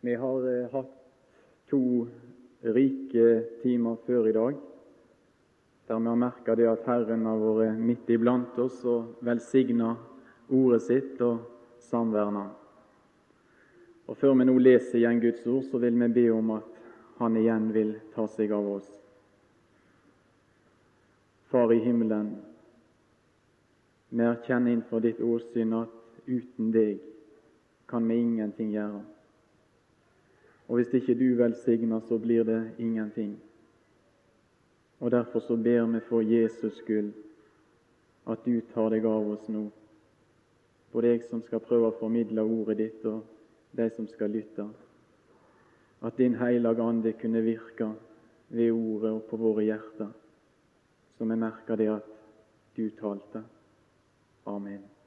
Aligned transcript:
Vi 0.00 0.14
har 0.14 0.48
eh, 0.48 0.70
hatt 0.72 0.92
to 1.68 2.06
rike 2.60 3.42
timer 3.62 3.96
før 4.06 4.28
i 4.28 4.32
dag, 4.32 4.54
der 5.86 5.98
vi 5.98 6.06
har 6.06 6.16
merka 6.16 6.54
det 6.56 6.68
at 6.70 6.86
Herren 6.88 7.26
har 7.28 7.42
vært 7.42 7.82
midt 7.84 8.08
iblant 8.08 8.56
oss 8.62 8.80
og 8.88 9.20
velsigna 9.26 9.92
ordet 10.48 10.80
sitt 10.86 11.20
og 11.20 11.44
samverna. 11.84 12.46
Og 14.08 14.16
Før 14.16 14.34
vi 14.40 14.48
nå 14.48 14.56
leser 14.58 14.98
igjen 14.98 15.20
Guds 15.22 15.44
ord, 15.46 15.68
så 15.68 15.78
vil 15.78 16.00
vi 16.00 16.08
be 16.16 16.26
om 16.32 16.56
at 16.56 16.76
Han 17.20 17.36
igjen 17.36 17.66
vil 17.68 17.92
ta 18.14 18.24
seg 18.24 18.48
av 18.56 18.64
oss. 18.78 18.88
Far 21.52 21.68
i 21.74 21.82
himmelen, 21.84 22.30
vi 24.08 24.24
erkjenner 24.24 24.72
innenfor 24.72 25.04
ditt 25.04 25.20
åsyn 25.20 25.76
at 25.76 26.22
uten 26.24 26.72
deg 26.72 27.02
kan 27.92 28.08
vi 28.08 28.16
ingenting 28.24 28.72
gjøre. 28.72 29.02
Og 30.70 30.78
hvis 30.78 30.92
ikke 30.94 31.14
du 31.18 31.34
velsigner, 31.34 32.00
så 32.08 32.18
blir 32.18 32.44
det 32.46 32.70
ingenting. 32.78 33.40
Og 35.00 35.10
Derfor 35.10 35.40
så 35.40 35.56
ber 35.56 35.86
vi 35.86 36.00
for 36.00 36.20
Jesus 36.20 36.76
skyld 36.78 37.12
at 38.30 38.38
du 38.46 38.60
tar 38.74 38.92
deg 38.92 39.04
av 39.08 39.30
oss 39.32 39.48
nå, 39.48 39.64
både 40.92 41.08
deg 41.08 41.24
som 41.26 41.42
skal 41.42 41.62
prøve 41.64 41.88
å 41.88 41.96
formidle 41.98 42.44
ordet 42.44 42.76
ditt, 42.78 43.02
og 43.08 43.24
de 43.74 43.88
som 43.96 44.06
skal 44.06 44.30
lytte. 44.30 44.68
At 46.06 46.18
Din 46.18 46.38
Hellige 46.38 46.86
Ande 46.86 47.16
kunne 47.18 47.42
virke 47.42 47.90
ved 48.48 48.70
ordet 48.70 49.10
og 49.10 49.26
på 49.26 49.40
våre 49.40 49.66
hjerter, 49.66 50.14
så 51.18 51.26
vi 51.26 51.42
merker 51.42 51.82
det 51.82 51.90
at 51.96 52.16
du 52.76 52.86
talte. 53.00 53.42
Amen. 54.46 54.99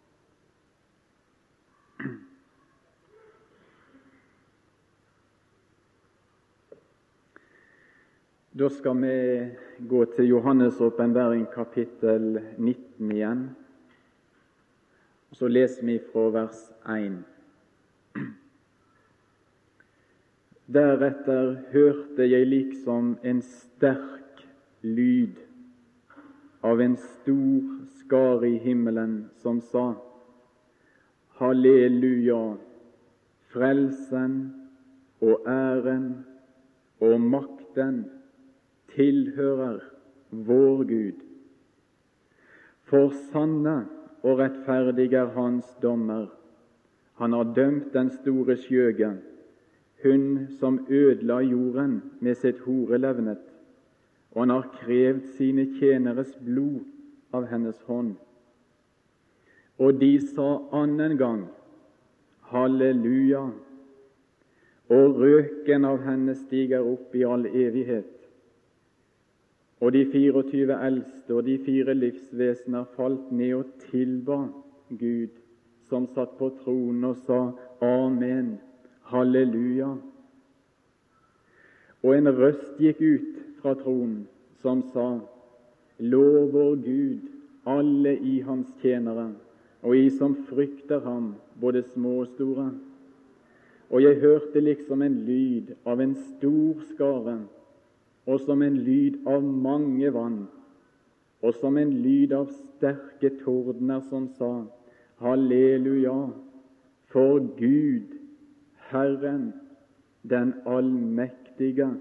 Da 8.56 8.70
skal 8.70 8.98
vi 9.02 9.50
gå 9.80 10.06
til 10.06 10.28
Johannes' 10.30 10.82
åpenbaring 10.82 11.48
kapittel 11.56 12.42
19 12.58 13.12
igjen. 13.12 13.50
Og 15.32 15.36
Så 15.38 15.48
leser 15.48 15.86
vi 15.86 15.96
fra 16.12 16.28
vers 16.30 16.60
1. 16.86 17.16
Deretter 20.70 21.58
hørte 21.74 22.30
jeg 22.30 22.46
liksom 22.48 23.18
en 23.24 23.42
sterk 23.42 24.46
lyd 24.86 25.42
av 26.62 26.78
en 26.82 26.98
stor 27.10 27.76
skar 27.98 28.46
i 28.46 28.60
himmelen 28.62 29.32
som 29.42 29.62
sa:" 29.62 29.96
Halleluja, 31.42 32.58
frelsen 33.50 34.42
og 35.22 35.42
æren 35.48 36.26
og 37.02 37.22
makten 37.22 38.06
tilhører 38.96 39.80
vår 40.32 40.84
Gud. 40.90 41.20
For 42.90 43.14
sanne 43.32 43.86
og 44.24 44.40
rettferdige 44.40 45.18
er 45.18 45.34
Hans 45.36 45.76
dommer. 45.82 46.28
Han 47.22 47.34
har 47.34 47.54
dømt 47.56 47.94
den 47.94 48.10
store 48.10 48.58
skjøge, 48.58 49.12
hun 50.04 50.48
som 50.60 50.86
ødela 50.90 51.40
jorden 51.40 52.02
med 52.20 52.36
sitt 52.36 52.60
horelevnet, 52.66 53.42
og 54.32 54.42
han 54.42 54.50
har 54.50 54.70
krevd 54.82 55.28
sine 55.38 55.68
tjeneres 55.80 56.34
blod 56.46 56.82
av 57.34 57.46
hennes 57.48 57.82
hånd. 57.88 58.16
Og 59.80 60.00
de 60.02 60.18
sa 60.22 60.48
annen 60.74 61.18
gang 61.18 61.46
halleluja, 62.54 63.46
og 64.94 65.22
røken 65.22 65.86
av 65.86 66.02
henne 66.06 66.36
stiger 66.38 66.86
opp 66.86 67.16
i 67.16 67.24
all 67.26 67.46
evighet. 67.48 68.23
Og 69.84 69.92
de 69.92 70.06
24 70.08 70.76
eldste 70.88 71.36
og 71.36 71.44
de 71.44 71.58
fire 71.66 71.94
livsvesener 71.94 72.86
falt 72.96 73.32
ned 73.36 73.54
og 73.58 73.72
tilba 73.90 74.38
Gud, 75.00 75.34
som 75.90 76.06
satt 76.16 76.38
på 76.40 76.48
tronen, 76.62 77.04
og 77.04 77.18
sa 77.26 77.40
Amen, 77.84 78.54
halleluja. 79.12 79.90
Og 82.04 82.16
en 82.16 82.32
røst 82.38 82.80
gikk 82.80 83.02
ut 83.04 83.42
fra 83.60 83.74
tronen 83.82 84.22
som 84.64 84.86
sa 84.94 85.08
Lov 86.00 86.54
vår 86.54 86.78
Gud, 86.86 87.28
alle 87.68 88.16
i 88.16 88.38
hans 88.48 88.70
tjenere, 88.80 89.34
og 89.84 89.98
i 90.00 90.08
som 90.16 90.38
frykter 90.48 91.04
ham, 91.04 91.34
både 91.60 91.84
små 91.92 92.22
og 92.22 92.32
store. 92.38 92.70
Og 93.92 94.04
jeg 94.04 94.22
hørte 94.24 94.64
liksom 94.64 95.04
en 95.04 95.20
lyd 95.28 95.76
av 95.86 96.00
en 96.02 96.16
stor 96.16 96.80
skare 96.94 97.36
og 98.26 98.40
som 98.40 98.62
en 98.64 98.78
lyd 98.86 99.20
av 99.28 99.44
mange 99.44 100.12
vann, 100.16 100.46
og 101.44 101.56
som 101.60 101.78
en 101.78 101.92
lyd 102.04 102.32
av 102.36 102.48
sterke 102.52 103.34
tordner 103.42 104.04
som 104.10 104.30
sa 104.38 104.52
Halleluja, 105.24 106.16
for 107.12 107.44
Gud, 107.60 108.16
Herren, 108.90 109.52
den 110.24 110.54
allmektige, 110.66 111.92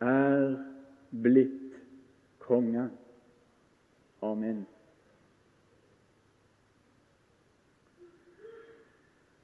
er 0.00 0.56
blitt 1.22 1.76
konge. 2.42 2.88
Amen. 4.24 4.64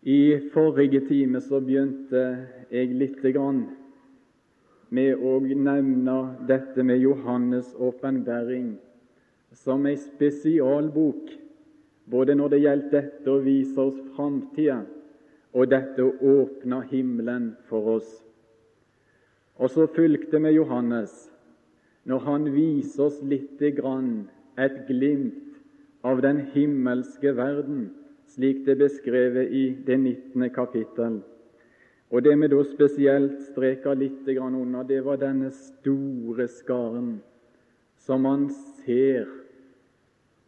I 0.02 0.40
forrige 0.52 1.04
time 1.06 1.40
så 1.44 1.60
begynte 1.60 2.24
jeg 2.72 2.94
lite 2.96 3.32
grann 3.36 3.66
med 4.90 5.22
å 5.22 5.38
nevne 5.40 6.16
dette 6.48 6.82
med 6.82 6.98
Johannes' 7.02 7.74
åpenbaring 7.78 8.72
som 9.54 9.86
ei 9.86 9.96
spesialbok, 9.98 11.30
både 12.10 12.34
når 12.34 12.54
det 12.54 12.62
gjelder 12.64 12.90
dette 12.94 13.30
å 13.30 13.42
vise 13.44 13.78
oss 13.80 13.98
framtida, 14.16 14.82
og 15.54 15.70
dette 15.70 16.02
å 16.02 16.14
åpne 16.42 16.82
himmelen 16.90 17.52
for 17.70 17.96
oss. 17.96 18.10
Og 19.58 19.70
så 19.70 19.86
fulgte 19.94 20.40
vi 20.42 20.54
Johannes 20.56 21.26
når 22.08 22.22
han 22.26 22.46
viser 22.54 23.10
oss 23.10 23.18
lite 23.22 23.72
grann 23.76 24.28
et 24.58 24.86
glimt 24.88 25.58
av 26.06 26.22
den 26.24 26.46
himmelske 26.54 27.34
verden, 27.36 27.90
slik 28.30 28.64
det 28.64 28.76
er 28.76 28.84
beskrevet 28.86 29.52
i 29.52 29.64
det 29.86 29.98
19. 29.98 30.48
kapittel. 30.54 31.20
Og 32.10 32.22
Det 32.24 32.34
vi 32.40 32.48
da 32.50 32.62
spesielt 32.66 33.42
streka 33.52 33.94
litt 33.94 34.26
under, 34.28 34.82
det 34.82 35.04
var 35.04 35.16
denne 35.16 35.50
store 35.50 36.48
skaren 36.48 37.20
som 37.98 38.22
man 38.22 38.48
ser, 38.82 39.28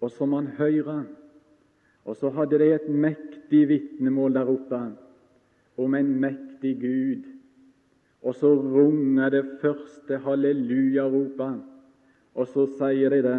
og 0.00 0.10
som 0.10 0.30
man 0.30 0.46
hører. 0.58 1.04
Og 2.04 2.16
så 2.16 2.30
hadde 2.34 2.58
de 2.58 2.72
et 2.74 2.88
mektig 2.88 3.68
vitnemål 3.68 4.34
der 4.34 4.50
oppe 4.50 4.80
om 5.78 5.94
en 5.94 6.10
mektig 6.20 6.80
Gud. 6.80 7.28
Og 8.22 8.34
så 8.34 8.54
runger 8.54 9.30
det 9.30 9.44
første 9.60 10.18
halleluja-ropet, 10.18 11.62
og 12.34 12.48
så 12.48 12.66
sier 12.78 13.10
de 13.10 13.22
det 13.22 13.38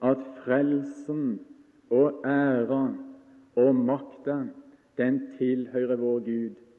at 0.00 0.24
frelsen 0.44 1.38
og 1.90 2.24
æra 2.24 2.82
og 3.60 3.74
makta, 3.76 4.46
den 4.96 5.20
tilhører 5.36 5.96
vår 5.96 6.20
Gud. 6.24 6.69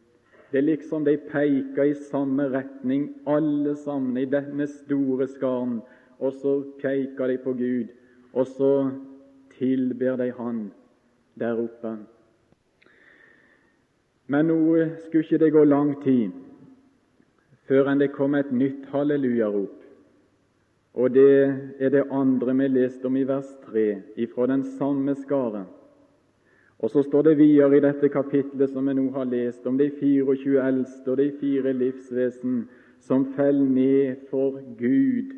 Det 0.52 0.58
er 0.58 0.68
liksom 0.68 1.06
de 1.06 1.16
peker 1.18 1.84
i 1.84 1.94
samme 1.94 2.50
retning, 2.52 3.10
alle 3.28 3.76
sammen, 3.76 4.18
i 4.18 4.26
denne 4.26 4.68
store 4.68 5.28
skaren. 5.28 5.80
Og 6.20 6.34
så 6.34 6.58
peker 6.82 7.28
de 7.28 7.38
på 7.38 7.54
Gud, 7.54 7.94
og 8.34 8.48
så 8.48 8.74
tilber 9.58 10.16
de 10.16 10.32
Han 10.38 10.72
der 11.40 11.64
oppe. 11.64 11.98
Men 14.28 14.48
nå 14.48 14.86
skulle 15.06 15.24
ikke 15.24 15.38
det 15.38 15.54
gå 15.54 15.64
lang 15.64 15.96
tid 16.04 16.32
før 17.68 17.88
enn 17.88 18.02
det 18.02 18.12
kom 18.12 18.36
et 18.36 18.52
nytt 18.52 18.90
hallelujarop. 18.92 19.78
Og 20.94 21.14
det 21.16 21.36
er 21.80 21.92
det 21.94 22.08
andre 22.12 22.56
vi 22.60 22.68
leste 22.68 23.08
om 23.08 23.16
i 23.16 23.24
vers 23.28 23.48
3, 23.64 24.02
ifra 24.20 24.48
den 24.52 24.66
samme 24.76 25.16
skaren. 25.16 25.70
Og 26.82 26.90
Så 26.90 27.04
står 27.04 27.22
det 27.22 27.38
videre 27.38 27.78
i 27.78 27.80
dette 27.80 28.10
kapitlet 28.10 28.70
som 28.70 28.88
vi 28.88 28.94
nå 28.98 29.12
har 29.14 29.28
lest, 29.30 29.68
om 29.70 29.78
de 29.78 29.92
24 30.00 30.64
eldste 30.66 31.12
og 31.12 31.18
de 31.18 31.28
fire 31.40 31.74
livsvesen 31.78 32.64
som 33.00 33.26
faller 33.36 33.70
ned 33.70 34.16
for 34.30 34.58
Gud 34.80 35.36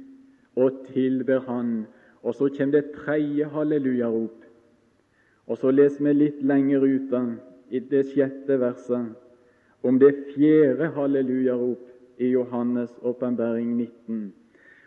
og 0.56 0.86
tilber 0.94 1.40
Han. 1.40 1.86
Og 2.24 2.36
så 2.36 2.48
kommer 2.58 2.72
det 2.72 2.84
et 2.86 2.96
tredje 2.96 3.46
hallelujarop. 3.46 4.46
Og 5.48 5.58
så 5.58 5.72
leser 5.72 6.04
vi 6.04 6.14
litt 6.14 6.40
lenger 6.44 6.80
ute, 6.80 7.24
i 7.70 7.80
det 7.80 8.06
sjette 8.14 8.60
verset, 8.60 9.12
om 9.84 10.00
det 10.00 10.14
fjerde 10.32 10.94
hallelujarop 10.96 11.90
i 12.20 12.36
Johannes' 12.36 13.00
åpenbaring 13.02 13.76
19. 13.76 14.34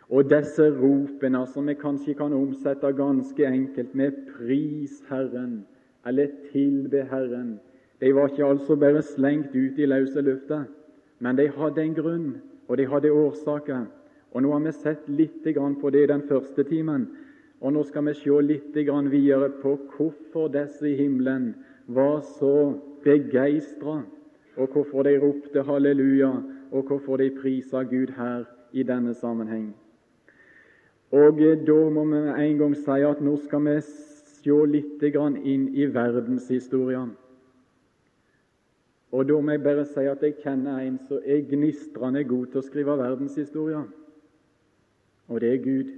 Og 0.09 0.29
disse 0.29 0.71
ropene 0.71 1.45
som 1.53 1.67
vi 1.67 1.75
kanskje 1.77 2.15
kan 2.17 2.33
omsette 2.33 2.93
ganske 2.97 3.45
enkelt 3.45 3.95
med 3.95 4.11
'Pris 4.11 5.03
Herren' 5.09 5.65
eller 6.07 6.27
tilbe 6.51 7.03
Herren. 7.11 7.59
De 8.01 8.15
var 8.15 8.29
ikke 8.29 8.45
altså 8.45 8.75
bare 8.75 9.01
slengt 9.01 9.55
ut 9.55 9.79
i 9.79 9.85
løse 9.85 10.21
lufta, 10.21 10.63
Men 11.19 11.37
de 11.37 11.47
hadde 11.49 11.81
en 11.81 11.95
grunn, 11.95 12.35
og 12.67 12.77
de 12.77 12.85
hadde 12.85 13.11
årsaker. 13.11 13.85
Og 14.31 14.41
Nå 14.41 14.51
har 14.51 14.59
vi 14.59 14.71
sett 14.71 15.07
litt 15.09 15.47
på 15.81 15.89
det 15.89 16.09
den 16.09 16.21
første 16.21 16.63
timen, 16.63 17.07
og 17.61 17.73
nå 17.73 17.83
skal 17.83 18.05
vi 18.05 18.13
se 18.13 18.41
litt 18.41 18.75
videre 18.75 19.49
på 19.49 19.77
hvorfor 19.95 20.47
disse 20.47 20.89
i 20.89 20.95
himmelen 20.95 21.55
var 21.87 22.21
så 22.21 22.73
begeistra, 23.03 24.03
og 24.57 24.69
hvorfor 24.69 25.03
de 25.03 25.17
ropte 25.17 25.63
halleluja, 25.63 26.31
og 26.71 26.83
hvorfor 26.83 27.17
de 27.17 27.31
prisa 27.41 27.83
Gud 27.83 28.13
her 28.17 28.45
i 28.73 28.83
denne 28.83 29.13
sammenheng. 29.13 29.73
Og 31.11 31.39
Da 31.39 31.89
må 31.89 32.05
vi 32.05 32.49
en 32.49 32.57
gang 32.57 32.75
si 32.75 33.01
at 33.01 33.21
nå 33.21 33.37
skal 33.37 33.65
vi 33.65 33.81
se 34.47 34.57
litt 34.71 35.03
inn 35.43 35.67
i 35.75 35.85
verdenshistorien. 35.91 37.11
Og 39.11 39.27
da 39.27 39.39
må 39.39 39.55
jeg 39.55 39.63
bare 39.63 39.85
si 39.87 40.03
at 40.07 40.23
jeg 40.23 40.39
kjenner 40.43 40.81
en 40.83 40.97
som 41.07 41.23
er 41.23 41.45
gnistrende 41.47 42.23
god 42.27 42.51
til 42.51 42.59
å 42.59 42.65
skrive 42.65 42.97
verdenshistorie, 42.99 43.85
og 45.27 45.41
det 45.41 45.53
er 45.53 45.63
Gud. 45.63 45.93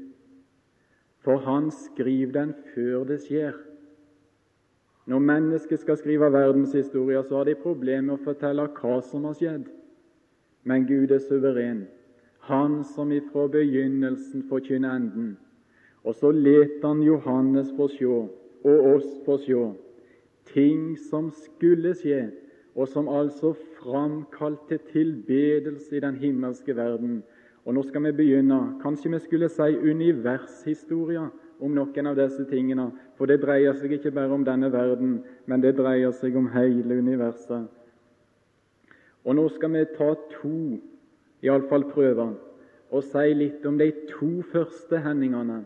For 1.26 1.42
han 1.44 1.70
skriver 1.72 2.32
den 2.32 2.54
før 2.74 3.04
det 3.10 3.20
skjer. 3.26 3.58
Når 5.10 5.26
mennesket 5.26 5.82
skal 5.82 5.98
skrive 5.98 6.30
verdenshistorie, 6.32 7.22
så 7.26 7.42
har 7.42 7.50
de 7.50 7.58
problemer 7.60 8.08
med 8.08 8.16
å 8.16 8.24
fortelle 8.24 8.68
hva 8.78 9.00
som 9.06 9.26
har 9.26 9.36
skjedd. 9.38 9.68
Men 10.64 10.86
Gud 10.88 11.12
er 11.12 11.22
suveren, 11.24 11.88
Han 12.40 12.84
som 12.84 13.12
ifra 13.12 13.48
begynnelsen 13.48 14.46
forkynner 14.50 14.96
enden. 14.96 15.38
Og 16.04 16.16
så 16.16 16.32
let 16.32 16.80
han 16.84 17.04
Johannes 17.04 17.74
få 17.78 17.88
se, 17.92 18.39
og 18.64 18.86
oss 18.96 19.10
få 19.26 19.38
se, 19.44 19.60
ting 20.54 20.98
som 21.10 21.32
skulle 21.32 21.94
skje, 21.96 22.30
og 22.76 22.88
som 22.88 23.10
altså 23.12 23.54
framkalte 23.80 24.80
tilbedelse 24.92 25.98
i 25.98 26.00
den 26.04 26.16
himmelske 26.16 26.76
verden. 26.76 27.24
Og 27.66 27.74
Nå 27.74 27.84
skal 27.84 28.04
vi 28.04 28.12
begynne. 28.12 28.80
Kanskje 28.82 29.12
vi 29.12 29.20
skulle 29.20 29.50
si 29.50 29.76
univershistoria 29.78 31.28
om 31.60 31.74
noen 31.76 32.08
av 32.08 32.16
disse 32.18 32.46
tingene. 32.50 32.90
For 33.18 33.28
det 33.28 33.42
dreier 33.44 33.76
seg 33.78 33.98
ikke 33.98 34.14
bare 34.16 34.34
om 34.34 34.46
denne 34.48 34.72
verden, 34.72 35.20
men 35.46 35.62
det 35.62 35.76
dreier 35.78 36.14
seg 36.16 36.38
om 36.40 36.48
hele 36.56 36.98
universet. 36.98 37.68
Og 39.26 39.36
Nå 39.36 39.50
skal 39.54 39.76
vi 39.76 39.84
ta 39.98 40.14
to, 40.40 40.80
iallfall 41.44 41.84
prøver, 41.92 42.32
og 42.90 43.04
si 43.04 43.34
litt 43.36 43.66
om 43.68 43.78
de 43.78 43.92
to 44.10 44.40
første 44.52 45.04
hendelsene 45.04 45.66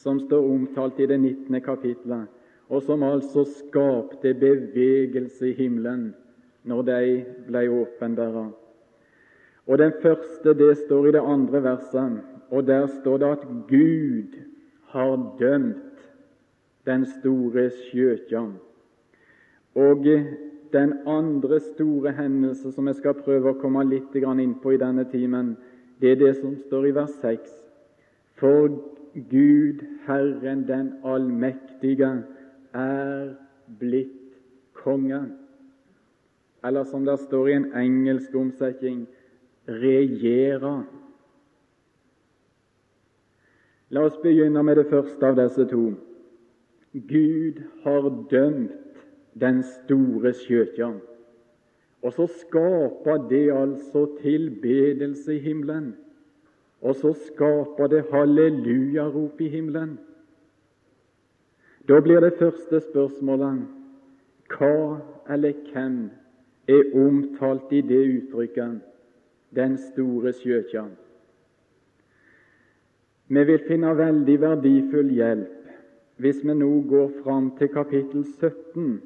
som 0.00 0.20
står 0.20 0.46
omtalt 0.48 1.00
i 1.00 1.06
det 1.06 1.18
19. 1.20 1.60
kapitlet, 1.60 2.28
og 2.68 2.82
som 2.82 3.02
altså 3.02 3.44
skapte 3.44 4.32
bevegelse 4.34 5.50
i 5.50 5.56
himmelen 5.58 6.14
når 6.64 6.82
de 6.88 7.24
ble 7.48 7.66
åpenbæra. 7.82 8.46
Og 9.66 9.78
Den 9.78 9.92
første 10.02 10.54
det 10.54 10.76
står 10.78 11.06
i 11.06 11.12
det 11.12 11.20
andre 11.20 11.62
verset, 11.62 12.20
og 12.50 12.66
der 12.66 12.86
står 12.86 13.16
det 13.18 13.26
at 13.26 13.44
Gud 13.68 14.38
har 14.86 15.36
dømt 15.38 16.08
den 16.86 17.06
store 17.06 17.70
skjøtja. 17.70 18.46
Og 19.74 20.04
den 20.72 20.92
andre 21.06 21.60
store 21.60 22.12
hendelse 22.12 22.72
som 22.72 22.86
jeg 22.86 22.94
skal 22.94 23.14
prøve 23.14 23.52
å 23.52 23.60
komme 23.60 23.84
litt 23.84 24.14
inn 24.14 24.54
på 24.62 24.74
i 24.74 24.80
denne 24.80 25.04
timen, 25.04 25.56
det 26.00 26.12
er 26.12 26.16
det 26.16 26.36
som 26.40 26.56
står 26.56 26.86
i 26.86 26.94
vers 26.94 27.14
6. 27.20 27.50
For 28.40 28.70
Gud, 29.14 29.84
Herren 30.06 30.66
den 30.68 30.92
allmektige, 31.04 32.24
er 32.72 33.34
blitt 33.78 34.34
konge 34.72 35.24
eller 36.64 36.84
som 36.84 37.04
det 37.04 37.18
står 37.20 37.48
i 37.48 37.56
en 37.56 37.70
engelsk 37.76 38.34
omsetning 38.36 39.04
regjere. 39.68 40.82
La 43.90 44.04
oss 44.06 44.18
begynne 44.22 44.62
med 44.62 44.78
det 44.78 44.88
første 44.90 45.30
av 45.30 45.38
disse 45.40 45.66
to. 45.70 45.86
Gud 46.92 47.62
har 47.84 48.10
dømt 48.30 49.00
den 49.40 49.62
store 49.64 50.34
skjøtja. 50.36 50.92
Og 52.00 52.14
så 52.16 52.26
skaper 52.42 53.26
det 53.30 53.48
altså 53.54 54.06
tilbedelse 54.20 55.36
i 55.36 55.42
himmelen. 55.44 55.92
Og 56.80 56.94
så 56.94 57.12
skaper 57.12 57.86
det 57.86 58.04
hallelujarop 58.12 59.40
i 59.40 59.48
himmelen. 59.48 59.98
Da 61.88 62.00
blir 62.00 62.20
det 62.20 62.38
første 62.38 62.80
spørsmålet 62.80 63.66
hva 64.50 65.00
eller 65.30 65.54
hvem 65.72 66.10
er 66.68 66.90
omtalt 66.94 67.72
i 67.72 67.80
det 67.80 68.00
uttrykket 68.16 68.80
'den 69.54 69.78
store 69.78 70.32
sjøkjern'? 70.32 70.96
Vi 73.28 73.44
vil 73.44 73.60
finne 73.68 73.96
veldig 73.96 74.40
verdifull 74.40 75.10
hjelp 75.14 75.56
hvis 76.16 76.44
vi 76.44 76.54
nå 76.54 76.70
går 76.88 77.10
fram 77.24 77.50
til 77.58 77.68
kapittel 77.68 78.24
17 78.24 79.02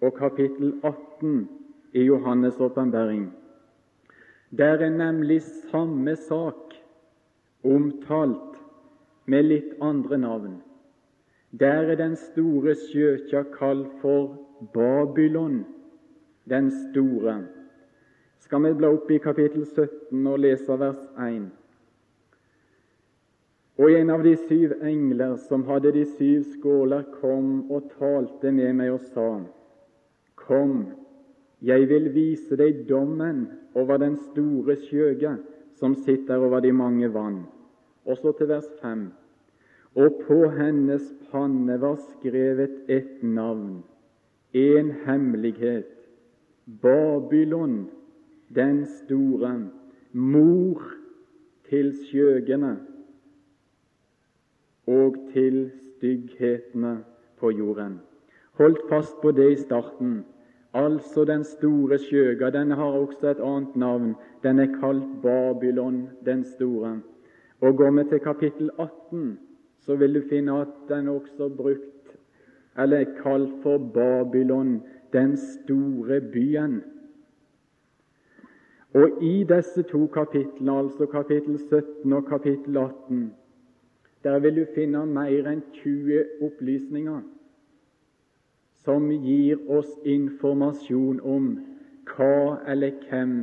og 0.00 0.14
kapittel 0.14 0.74
18 0.82 1.48
i 1.92 2.08
Johannes' 2.08 2.60
åpenbaring. 2.60 3.32
Der 4.58 4.76
er 4.86 4.90
nemlig 4.90 5.42
samme 5.42 6.16
sak 6.16 6.71
omtalt 7.64 8.58
med 9.26 9.44
litt 9.44 9.74
andre 9.80 10.18
navn. 10.18 10.60
Der 11.52 11.92
er 11.92 11.96
den 11.96 12.16
store 12.16 12.74
sjøkja 12.88 13.44
kalt 13.54 13.90
for 14.00 14.34
Babylon 14.72 15.64
den 16.48 16.70
store. 16.70 17.42
Skal 18.40 18.62
vi 18.64 18.72
bla 18.74 18.90
opp 18.92 19.10
i 19.10 19.20
kapittel 19.22 19.66
17 19.66 20.26
og 20.26 20.38
lese 20.42 20.78
vers 20.78 21.02
1? 21.20 21.50
Og 23.80 23.92
en 23.92 24.10
av 24.12 24.24
de 24.24 24.34
syv 24.48 24.74
engler 24.84 25.36
som 25.48 25.64
hadde 25.68 25.94
de 25.94 26.02
syv 26.16 26.42
skåler, 26.56 27.06
kom 27.20 27.70
og 27.70 27.90
talte 27.98 28.52
med 28.52 28.74
meg 28.76 28.92
og 28.92 29.00
sa:" 29.14 29.40
Kom, 30.36 30.86
jeg 31.62 31.88
vil 31.88 32.10
vise 32.14 32.56
deg 32.56 32.88
dommen 32.88 33.46
over 33.74 33.96
den 33.96 34.16
store 34.16 34.76
skjøge 34.76 35.36
som 35.82 35.96
sitter 36.04 36.38
over 36.38 36.62
de 36.62 36.70
mange 36.72 37.08
vann. 37.10 37.40
Og 38.06 38.16
så 38.22 38.32
til 38.38 38.48
vers 38.48 38.68
5. 38.82 39.08
Og 39.98 40.20
på 40.26 40.38
hennes 40.54 41.08
panne 41.30 41.74
var 41.82 41.98
skrevet 42.14 42.86
et 42.88 43.22
navn, 43.22 43.82
en 44.54 44.92
hemmelighet, 45.06 45.90
Babylon 46.82 47.90
den 48.54 48.86
store, 48.86 49.70
mor 50.12 50.82
til 51.68 51.92
skjøgene 52.04 52.76
og 54.86 55.16
til 55.32 55.70
stygghetene 55.96 56.98
på 57.40 57.50
jorden. 57.50 58.00
Holdt 58.60 58.82
fast 58.90 59.16
på 59.22 59.32
det 59.32 59.52
i 59.52 59.60
starten. 59.62 60.24
Altså 60.74 61.24
den 61.24 61.44
store 61.44 61.98
skjøga. 61.98 62.50
Den 62.50 62.70
har 62.70 62.84
også 62.84 63.30
et 63.30 63.40
annet 63.40 63.76
navn. 63.76 64.14
Den 64.42 64.58
er 64.58 64.70
kalt 64.80 65.22
Babylon 65.22 66.08
den 66.24 66.44
store. 66.44 67.00
Og 67.60 67.76
Går 67.76 67.90
vi 67.90 68.08
til 68.08 68.18
kapittel 68.18 68.70
18, 68.78 69.38
så 69.80 69.96
vil 69.96 70.14
du 70.14 70.20
finne 70.28 70.60
at 70.60 70.68
den 70.88 71.08
også 71.08 71.48
brukt, 71.56 72.16
eller 72.78 72.96
er 72.96 73.22
kalt 73.22 73.52
for 73.62 73.78
Babylon 73.94 74.82
den 75.12 75.36
store 75.36 76.20
byen. 76.20 76.82
Og 78.94 79.22
i 79.22 79.44
disse 79.44 79.82
to 79.82 80.06
kapitlene, 80.06 80.78
altså 80.78 81.06
kapittel 81.06 81.58
17 81.58 82.12
og 82.12 82.26
kapittel 82.26 82.76
18, 82.76 83.34
der 84.24 84.38
vil 84.38 84.56
du 84.56 84.66
finne 84.74 85.06
mer 85.06 85.48
enn 85.50 85.62
20 85.72 86.24
opplysninger 86.42 87.20
som 88.84 89.10
gir 89.10 89.58
oss 89.70 89.90
informasjon 90.04 91.20
om 91.20 91.52
hva 92.12 92.58
eller 92.68 92.96
hvem 93.08 93.34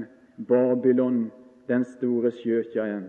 Babylon, 0.47 1.29
den 1.67 1.85
store 1.85 2.31
skjøkja, 2.31 2.85
er. 2.85 3.05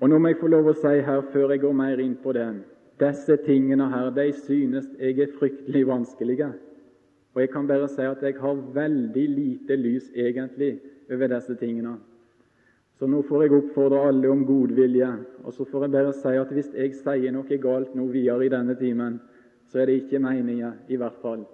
Og 0.00 0.10
Nå 0.10 0.18
må 0.18 0.32
jeg 0.32 0.40
få 0.40 0.50
lov 0.50 0.70
å 0.70 0.76
si 0.76 1.00
her, 1.06 1.22
før 1.32 1.54
jeg 1.54 1.62
går 1.62 1.74
mer 1.78 2.02
inn 2.02 2.16
på 2.18 2.34
det 2.34 2.50
Disse 3.00 3.36
tingene 3.46 3.88
her, 3.90 4.10
de 4.14 4.28
synes 4.44 4.86
jeg 4.98 5.18
er 5.18 5.34
fryktelig 5.38 5.86
vanskelige. 5.88 6.52
Og 7.34 7.40
jeg 7.40 7.50
kan 7.50 7.66
bare 7.66 7.88
si 7.88 8.04
at 8.04 8.22
jeg 8.22 8.36
har 8.38 8.60
veldig 8.74 9.28
lite 9.28 9.76
lys 9.76 10.10
egentlig 10.14 10.76
over 11.10 11.30
disse 11.32 11.56
tingene. 11.58 11.96
Så 12.98 13.08
nå 13.10 13.22
får 13.26 13.42
jeg 13.42 13.54
oppfordre 13.56 14.02
alle 14.08 14.28
om 14.30 14.44
godvilje. 14.46 15.08
Og 15.42 15.54
så 15.56 15.64
får 15.64 15.86
jeg 15.86 15.94
bare 15.96 16.12
si 16.14 16.34
at 16.38 16.52
hvis 16.54 16.70
jeg 16.76 16.94
sier 17.00 17.34
noe 17.34 17.58
galt 17.58 17.96
nå 17.98 18.06
videre 18.12 18.46
i 18.46 18.52
denne 18.52 18.76
timen, 18.78 19.18
så 19.72 19.80
er 19.80 19.88
det 19.88 20.02
ikke 20.02 20.20
meninga, 20.20 20.74
i 20.88 20.96
hvert 21.00 21.16
fall. 21.22 21.46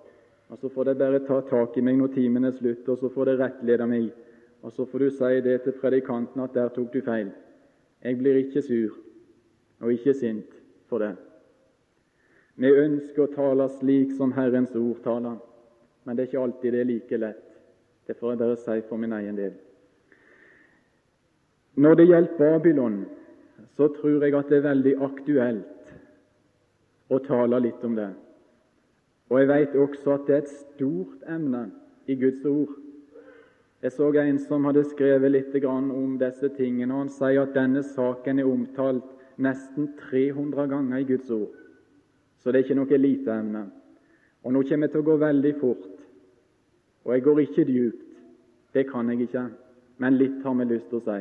Og 0.49 0.59
Så 0.59 0.69
får 0.69 0.85
de 0.85 0.95
bare 0.99 1.21
ta 1.27 1.41
tak 1.41 1.77
i 1.77 1.85
meg 1.85 1.99
når 1.99 2.15
timen 2.15 2.45
er 2.45 2.57
slutt, 2.57 2.89
og 2.89 2.99
så 2.99 3.09
får 3.15 3.25
de 3.25 3.37
rettlede 3.39 3.87
meg. 3.87 4.11
Og 4.63 4.73
så 4.73 4.85
får 4.85 4.99
du 4.99 5.11
si 5.11 5.41
det 5.45 5.63
til 5.63 5.77
predikanten 5.81 6.43
at 6.43 6.55
der 6.55 6.69
tok 6.69 6.93
du 6.93 7.01
feil. 7.01 7.31
Jeg 8.03 8.19
blir 8.19 8.41
ikke 8.43 8.63
sur 8.63 8.97
og 9.81 9.93
ikke 9.93 10.15
sint 10.15 10.57
for 10.89 10.99
det. 10.99 11.15
Vi 12.57 12.67
ønsker 12.67 13.23
å 13.23 13.35
tale 13.35 13.69
slik 13.79 14.17
som 14.19 14.33
Herrens 14.35 14.75
ord 14.75 14.99
taler 15.05 15.39
men 16.09 16.17
det 16.17 16.23
er 16.23 16.29
ikke 16.31 16.41
alltid 16.41 16.73
det 16.73 16.81
er 16.81 16.87
like 16.89 17.17
lett. 17.21 17.41
Det 18.09 18.15
får 18.17 18.31
jeg 18.33 18.39
bare 18.41 18.57
si 18.57 18.77
for 18.89 18.97
min 18.97 19.13
egen 19.13 19.37
del. 19.37 19.51
Når 21.77 21.95
det 21.95 22.07
gjelder 22.09 22.39
Babylon, 22.39 22.95
så 23.77 23.91
tror 23.93 24.25
jeg 24.25 24.35
at 24.39 24.49
det 24.49 24.57
er 24.57 24.65
veldig 24.71 24.95
aktuelt 25.05 25.78
å 27.09 27.21
taler 27.25 27.65
litt 27.65 27.85
om 27.85 27.97
det. 27.97 28.11
Og 29.29 29.41
jeg 29.41 29.49
vet 29.51 29.77
også 29.77 30.15
at 30.15 30.27
det 30.29 30.35
er 30.35 30.45
et 30.45 30.53
stort 30.53 31.25
emne 31.29 31.69
i 32.09 32.17
Guds 32.17 32.45
ord. 32.49 32.75
Jeg 33.83 33.95
så 33.95 34.09
en 34.11 34.39
som 34.43 34.65
hadde 34.67 34.83
skrevet 34.91 35.31
litt 35.31 35.65
om 35.65 36.17
disse 36.19 36.49
tingene, 36.57 36.93
og 36.93 37.05
han 37.05 37.13
sier 37.15 37.43
at 37.45 37.55
denne 37.55 37.83
saken 37.83 38.39
er 38.39 38.49
omtalt 38.49 39.05
nesten 39.39 39.93
300 40.11 40.67
ganger 40.67 40.99
i 40.99 41.07
Guds 41.07 41.31
ord. 41.31 41.55
Så 42.43 42.51
det 42.51 42.59
er 42.59 42.65
ikke 42.67 42.79
noe 42.81 42.99
lite 42.99 43.31
emne. 43.31 43.69
Og 44.43 44.53
nå 44.53 44.63
kommer 44.63 44.89
jeg 44.89 44.93
til 44.93 45.03
å 45.03 45.09
gå 45.09 45.17
veldig 45.21 45.55
fort, 45.61 45.95
og 47.05 47.15
jeg 47.15 47.25
går 47.25 47.41
ikke 47.45 47.65
dypt. 47.69 48.05
Det 48.75 48.85
kan 48.91 49.09
jeg 49.11 49.27
ikke, 49.27 49.45
men 49.99 50.19
litt 50.19 50.43
har 50.45 50.55
vi 50.59 50.67
lyst 50.69 50.91
til 50.91 51.01
å 51.01 51.07
si. 51.07 51.21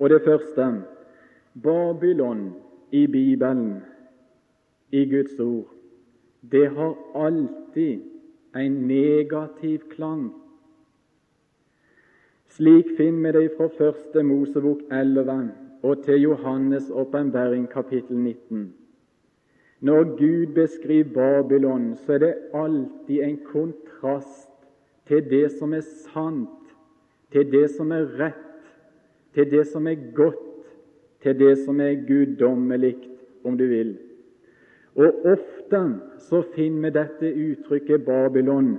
Og 0.00 0.10
det 0.10 0.22
første 0.24 0.68
Babylon 1.62 2.52
i 2.92 3.06
Bibelen, 3.06 3.82
i 4.92 5.04
Guds 5.08 5.40
ord, 5.40 5.68
det 6.52 6.66
har 6.76 6.96
alltid 7.14 8.00
en 8.56 8.72
negativ 8.88 9.78
klang. 9.90 10.30
Slik 12.52 12.96
finner 12.96 13.32
vi 13.32 13.46
det 13.46 13.56
fra 13.56 13.70
første 13.78 14.22
Mosebok 14.22 14.82
11 14.92 15.50
og 15.82 16.04
til 16.04 16.26
Johannes' 16.26 16.92
åpenbaring 16.92 17.66
kapittel 17.72 18.16
19. 18.16 18.74
Når 19.80 20.04
Gud 20.18 20.54
beskriver 20.54 21.12
Babylon, 21.14 21.96
så 21.96 22.12
er 22.12 22.18
det 22.18 22.34
alltid 22.54 23.22
en 23.22 23.38
kontrast 23.44 24.50
til 25.06 25.24
det 25.30 25.50
som 25.58 25.72
er 25.74 25.80
sant, 26.12 26.74
til 27.32 27.48
det 27.52 27.70
som 27.70 27.90
er 27.92 28.06
rett, 28.20 28.60
til 29.34 29.50
det 29.50 29.66
som 29.66 29.86
er 29.86 29.96
godt, 30.14 30.68
til 31.22 31.38
det 31.38 31.56
som 31.64 31.80
er 31.80 31.98
guddommelig, 32.06 32.96
om 33.44 33.58
du 33.58 33.66
vil. 33.66 33.96
Og 34.96 35.24
ofte 35.24 35.80
så 36.20 36.42
finner 36.54 36.90
vi 36.90 36.94
dette 36.98 37.30
uttrykket 37.32 38.04
Babylon 38.04 38.74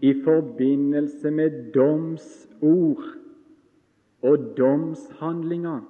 i 0.00 0.12
forbindelse 0.24 1.30
med 1.30 1.72
domsord 1.74 3.02
og 4.22 4.52
domshandlinger 4.58 5.80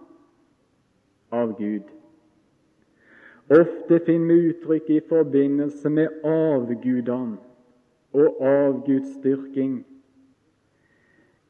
av 1.32 1.52
Gud. 1.58 1.84
Ofte 3.50 4.00
finner 4.06 4.32
vi 4.32 4.48
uttrykk 4.50 4.88
i 4.90 5.02
forbindelse 5.08 5.90
med 5.92 6.24
avgudene 6.24 7.36
og 8.16 8.40
avgudsdyrking. 8.48 9.84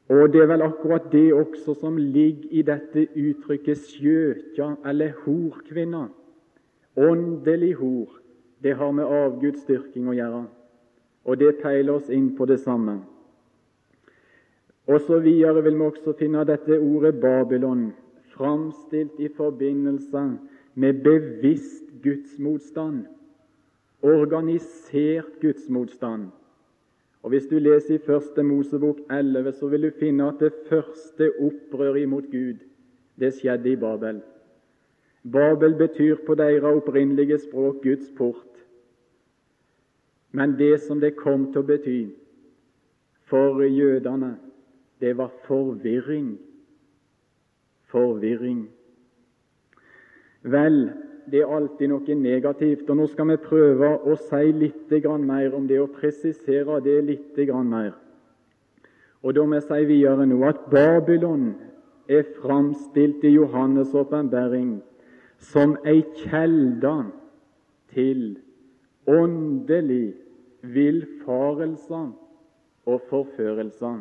Og 0.09 0.33
det 0.33 0.41
er 0.43 0.51
vel 0.51 0.61
akkurat 0.61 1.07
det 1.11 1.33
også 1.33 1.73
som 1.79 1.97
ligger 1.97 2.51
i 2.51 2.61
dette 2.61 3.07
uttrykket 3.15 3.81
skjøtja 3.89 4.75
eller 4.87 5.15
horkvinna. 5.23 6.07
Åndelig 6.97 7.73
hor, 7.81 8.16
det 8.63 8.73
har 8.77 8.91
med 8.91 9.05
avgudsdyrking 9.05 10.09
å 10.09 10.15
gjøre, 10.17 10.41
og 11.25 11.39
det 11.39 11.57
peiler 11.61 11.99
oss 11.99 12.09
inn 12.09 12.31
på 12.37 12.47
det 12.49 12.59
samme. 12.63 12.99
Og 14.87 15.01
så 15.03 15.19
videre 15.19 15.61
vil 15.65 15.75
vi 15.75 15.89
også 15.89 16.13
finne 16.19 16.45
dette 16.47 16.79
ordet 16.79 17.17
Babylon 17.21 17.89
framstilt 18.37 19.19
i 19.19 19.27
forbindelse 19.35 20.23
med 20.75 21.03
bevisst 21.03 21.91
gudsmotstand, 22.03 23.05
organisert 24.01 25.39
gudsmotstand. 25.41 26.29
Og 27.23 27.29
Hvis 27.29 27.47
du 27.47 27.59
leser 27.59 27.95
i 27.95 28.05
Første 28.05 28.43
Mosebok 28.43 28.97
11, 29.11 29.51
så 29.51 29.67
vil 29.67 29.83
du 29.83 29.91
finne 29.99 30.29
at 30.29 30.39
det 30.39 30.53
første 30.69 31.31
opprøret 31.39 32.01
imot 32.01 32.29
Gud, 32.31 32.61
det 33.19 33.33
skjedde 33.33 33.71
i 33.71 33.75
Babel. 33.75 34.21
Babel 35.31 35.75
betyr 35.75 36.15
på 36.25 36.35
deres 36.35 36.63
opprinnelige 36.63 37.39
språk 37.39 37.81
Guds 37.83 38.11
port. 38.17 38.43
Men 40.31 40.57
det 40.57 40.81
som 40.81 40.99
det 40.99 41.15
kom 41.15 41.51
til 41.51 41.63
å 41.63 41.67
bety 41.67 41.99
for 43.27 43.63
jødene, 43.63 44.35
det 45.01 45.17
var 45.17 45.31
forvirring. 45.47 46.37
Forvirring. 47.91 48.67
Vel, 50.43 50.89
det 51.31 51.41
er 51.41 51.53
alltid 51.57 51.91
noe 51.91 52.15
negativt. 52.15 52.89
Og 52.89 52.97
Nå 52.97 53.07
skal 53.11 53.31
vi 53.31 53.39
prøve 53.43 53.93
å 54.07 54.15
si 54.29 54.51
litt 54.53 54.91
mer 55.19 55.55
om 55.55 55.67
det 55.67 55.79
og 55.81 55.95
presisere 55.97 56.79
det 56.83 57.01
litt 57.03 57.37
mer. 57.63 57.93
Og 59.23 59.33
Da 59.35 59.45
må 59.45 59.55
jeg 59.55 59.63
si 59.63 59.85
videre 59.85 60.25
nå 60.25 60.43
at 60.47 60.69
Babylon 60.69 61.55
er 62.07 62.23
framstilt 62.41 63.23
i 63.23 63.35
Johannes' 63.35 63.95
åpenbaring 63.95 64.81
som 65.37 65.77
ei 65.85 66.01
kjelde 66.25 67.11
til 67.93 68.39
åndelig 69.07 70.13
villfarelse 70.61 72.01
og 72.85 73.01
forførelse. 73.09 73.91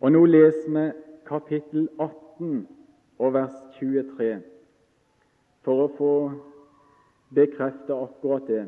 Og 0.00 0.12
Nå 0.12 0.24
leser 0.26 0.70
vi 0.74 0.86
kapittel 1.26 1.88
18 2.00 2.66
og 3.18 3.34
vers 3.34 3.54
23 3.78 4.40
for 5.62 5.84
å 5.84 5.90
få 5.96 6.14
bekrefte 7.34 7.94
akkurat 7.94 8.48
det. 8.48 8.66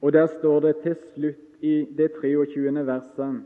Og 0.00 0.12
Der 0.12 0.26
står 0.26 0.60
det 0.60 0.76
til 0.82 0.96
slutt 1.14 1.46
i 1.60 1.84
det 1.96 2.12
23. 2.20 2.86
verset 2.86 3.42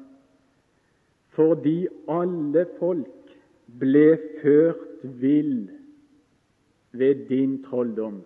fordi 1.34 1.88
alle 2.08 2.66
folk 2.78 3.32
ble 3.80 4.18
ført 4.42 5.02
vill 5.02 5.70
ved 6.94 7.28
din 7.28 7.62
trolldom. 7.64 8.22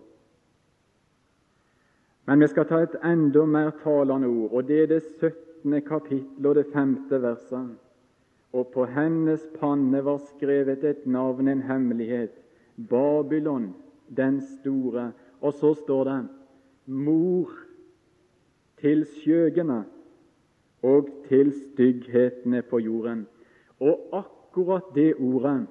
Men 2.25 2.39
vi 2.39 2.47
skal 2.47 2.67
ta 2.69 2.83
et 2.85 2.95
enda 3.03 3.45
mer 3.45 3.71
talende 3.83 4.27
ord, 4.27 4.51
og 4.51 4.67
det 4.67 4.83
er 4.83 4.87
det 4.87 5.03
17. 5.19 5.81
kapittel 5.81 6.45
og 6.45 6.55
det 6.55 6.65
5. 6.73 6.97
verset. 7.09 7.69
Og 8.53 8.67
på 8.73 8.85
hennes 8.85 9.41
panne 9.59 10.05
var 10.05 10.21
skrevet 10.35 10.83
et 10.83 11.05
navn, 11.05 11.47
en 11.47 11.61
hemmelighet, 11.61 12.31
Babylon 12.89 13.73
den 14.17 14.41
store. 14.41 15.11
Og 15.41 15.53
så 15.53 15.73
står 15.73 16.03
det 16.03 16.27
mor 16.85 17.51
til 18.81 19.05
skjøgene 19.05 19.83
og 20.83 21.09
til 21.27 21.51
stygghetene 21.53 22.61
på 22.61 22.79
jorden. 22.79 23.27
Og 23.79 24.09
akkurat 24.13 24.83
det 24.95 25.13
ordet 25.15 25.67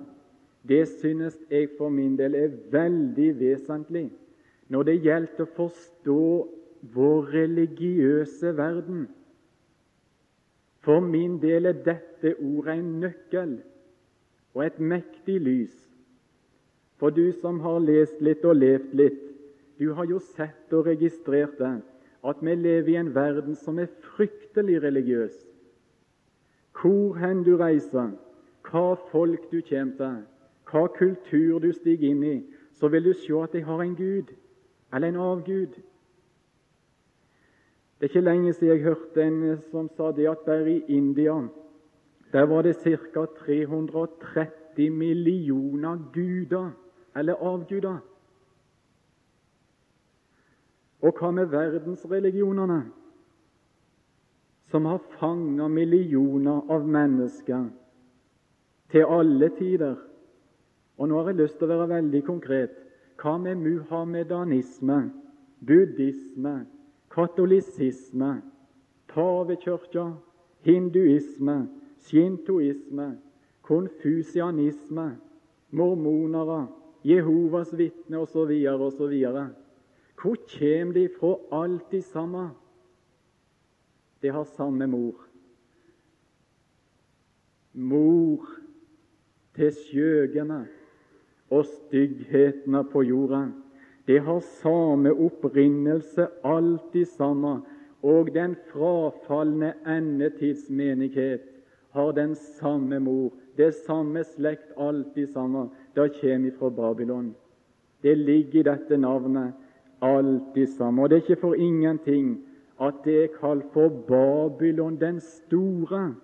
det 0.68 0.84
synes 0.88 1.38
jeg 1.50 1.70
for 1.78 1.88
min 1.88 2.16
del 2.18 2.34
er 2.34 2.56
veldig 2.72 3.28
vesentlig 3.40 4.08
når 4.68 4.84
det 4.84 4.98
gjelder 5.06 5.44
å 5.44 5.52
forstå 5.56 6.22
vår 6.94 7.30
religiøse 7.32 8.50
verden. 8.56 9.06
For 10.84 11.00
min 11.00 11.38
del 11.40 11.70
er 11.70 11.78
dette 11.86 12.34
ordet 12.36 12.76
en 12.76 12.90
nøkkel 13.00 13.54
og 14.54 14.66
et 14.66 14.76
mektig 14.80 15.38
lys 15.40 15.88
for 16.98 17.10
du 17.10 17.32
som 17.40 17.60
har 17.62 17.78
lest 17.82 18.18
litt 18.20 18.44
og 18.44 18.58
levd 18.58 18.94
litt, 18.98 19.20
du 19.78 19.92
har 19.94 20.08
jo 20.10 20.18
sett 20.34 20.72
og 20.74 20.88
registrert 20.90 21.54
det, 21.60 21.76
at 22.26 22.40
vi 22.42 22.54
lever 22.58 22.90
i 22.90 22.98
en 22.98 23.12
verden 23.14 23.54
som 23.56 23.78
er 23.78 23.92
fryktelig 24.16 24.80
religiøs. 24.82 25.36
Hvor 26.78 27.14
hen 27.18 27.44
du 27.46 27.54
reiser, 27.58 28.10
hva 28.66 28.88
folk 29.12 29.46
du 29.52 29.60
kommer 29.62 29.94
til, 30.00 30.18
hva 30.70 30.86
kultur 30.86 31.58
du 31.58 31.72
stiger 31.72 32.10
inn 32.10 32.22
i, 32.24 32.36
så 32.72 32.88
vil 32.88 33.04
du 33.04 33.12
se 33.12 33.34
at 33.42 33.52
de 33.52 33.62
har 33.64 33.82
en 33.82 33.94
gud, 33.96 34.34
eller 34.94 35.08
en 35.08 35.16
avgud. 35.16 35.78
Det 37.98 38.06
er 38.06 38.10
ikke 38.12 38.20
lenge 38.20 38.52
siden 38.52 38.76
jeg 38.76 38.84
hørte 38.84 39.22
en 39.22 39.58
som 39.70 39.88
sa 39.96 40.12
det 40.14 40.28
at 40.30 40.44
bare 40.46 40.70
i 40.70 40.84
India 40.88 41.40
der 42.32 42.42
var 42.42 42.62
det 42.62 42.76
ca. 42.76 43.24
330 43.24 44.90
millioner 44.90 45.98
guder 46.12 46.70
eller 47.16 47.34
avguder. 47.34 47.98
Og 51.00 51.14
hva 51.18 51.30
med 51.30 51.46
verdensreligionene, 51.46 52.90
som 54.68 54.84
har 54.84 54.98
fanga 55.18 55.68
millioner 55.68 56.70
av 56.70 56.86
mennesker 56.88 57.68
til 58.90 59.06
alle 59.08 59.48
tider? 59.58 60.07
Og 60.98 61.08
nå 61.08 61.20
har 61.20 61.30
jeg 61.30 61.40
lyst 61.44 61.58
til 61.58 61.68
å 61.68 61.74
være 61.76 61.90
veldig 61.92 62.22
konkret. 62.26 62.74
Hva 63.18 63.36
med 63.38 63.60
muhammedanisme, 63.62 64.98
buddhisme, 65.66 66.54
katolisisme, 67.14 68.32
pavekirka, 69.10 70.08
hinduisme, 70.66 71.56
shintoisme, 72.06 73.12
konfusianisme, 73.66 75.08
mormonere, 75.70 76.66
Jehovas 77.06 77.70
vitner 77.78 78.24
osv. 78.24 78.50
osv. 78.74 79.14
Hvor 80.18 80.36
kommer 80.50 80.92
de 80.92 81.08
fra, 81.14 81.36
alt 81.62 81.90
de 81.92 82.02
samme? 82.02 82.48
De 84.22 84.32
har 84.34 84.44
samme 84.44 84.86
mor. 84.86 85.14
Mor 87.72 88.48
til 89.54 89.70
skjøgene 89.70 90.64
og 91.50 91.64
stygghetene 91.66 92.84
på 92.92 93.02
jorda. 93.02 93.46
Det 94.06 94.20
har 94.20 94.40
samme 94.40 95.12
opprinnelse, 95.12 96.26
alltid 96.44 97.04
samme, 97.04 97.60
og 98.02 98.30
den 98.34 98.56
frafalne 98.70 99.74
endetidsmenighet 99.86 101.40
har 101.90 102.12
den 102.12 102.34
samme 102.34 103.00
mor, 103.00 103.32
det 103.56 103.74
samme 103.74 104.24
slekt, 104.24 104.72
alltid 104.78 105.26
samme. 105.26 105.68
Da 105.96 106.08
kommer 106.20 106.50
fra 106.58 106.68
Babylon. 106.68 107.34
Det 108.02 108.18
ligger 108.18 108.60
i 108.60 108.62
dette 108.62 108.96
navnet 108.96 109.52
alltid 110.00 110.66
samme. 110.66 111.02
Og 111.02 111.10
det 111.10 111.16
er 111.16 111.22
ikke 111.22 111.40
for 111.40 111.54
ingenting 111.54 112.38
at 112.80 112.94
det 113.04 113.24
er 113.24 113.34
kalt 113.40 113.64
for 113.72 113.88
Babylon 113.88 115.00
den 115.00 115.20
store. 115.20 116.14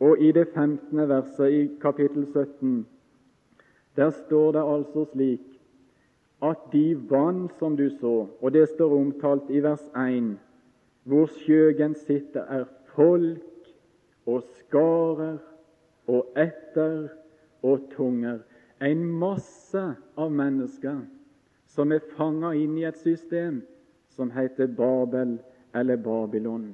Og 0.00 0.16
i 0.20 0.32
det 0.32 0.48
15. 0.54 1.08
verset 1.08 1.50
i 1.50 1.68
kapittel 1.80 2.26
17 2.26 2.86
der 3.96 4.10
står 4.10 4.52
det 4.52 4.64
altså 4.64 5.04
slik 5.12 5.46
at 6.42 6.56
de 6.72 6.96
vann 7.10 7.48
som 7.58 7.76
du 7.76 7.90
så, 8.00 8.26
og 8.40 8.52
det 8.52 8.68
står 8.68 8.94
omtalt 8.96 9.50
i 9.50 9.60
vers 9.62 9.82
1, 9.96 10.38
hvor 11.04 11.26
skjøgen 11.26 11.94
sitter, 11.94 12.42
er 12.42 12.64
folk 12.94 13.72
og 14.26 14.42
skarer 14.42 15.38
og 16.06 16.26
etter 16.36 17.08
og 17.62 17.80
tunger. 17.96 18.38
En 18.80 19.04
masse 19.04 19.82
av 20.16 20.30
mennesker 20.32 21.02
som 21.68 21.92
er 21.92 22.06
fanga 22.16 22.54
inn 22.56 22.78
i 22.80 22.86
et 22.88 22.98
system 22.98 23.60
som 24.16 24.30
heter 24.32 24.66
Babel 24.66 25.36
eller 25.76 26.00
Babylon. 26.00 26.72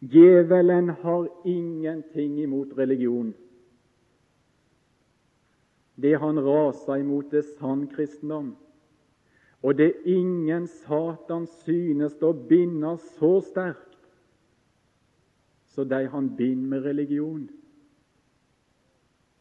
Djevelen 0.00 0.88
har 1.02 1.28
ingenting 1.44 2.38
imot 2.40 2.72
religion. 2.78 3.34
Det 5.98 6.14
han 6.22 6.38
raser 6.38 7.02
imot, 7.02 7.34
er 7.34 7.46
sann 7.58 7.86
kristendom. 7.90 8.54
Og 9.62 9.74
det 9.78 9.92
ingen 10.06 10.68
Satan 10.70 11.48
synes 11.64 12.14
å 12.22 12.30
binde 12.32 12.94
så 13.18 13.38
sterkt 13.42 13.88
så 15.78 15.84
de 15.84 16.08
han 16.10 16.36
binder 16.36 16.68
med 16.68 16.84
religion. 16.84 17.50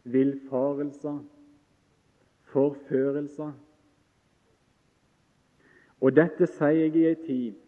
Villfarelser, 0.03 1.19
forførelser. 2.53 3.53
Og 6.01 6.13
dette 6.13 6.45
sier 6.51 6.83
jeg 6.83 6.93
i 6.93 7.07
ei 7.09 7.17
tid 7.23 7.63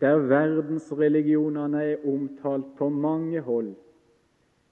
der 0.00 0.16
verdensreligionene 0.30 1.82
er 1.90 2.08
omtalt 2.08 2.70
på 2.78 2.88
mange 2.88 3.44
hold. 3.44 3.74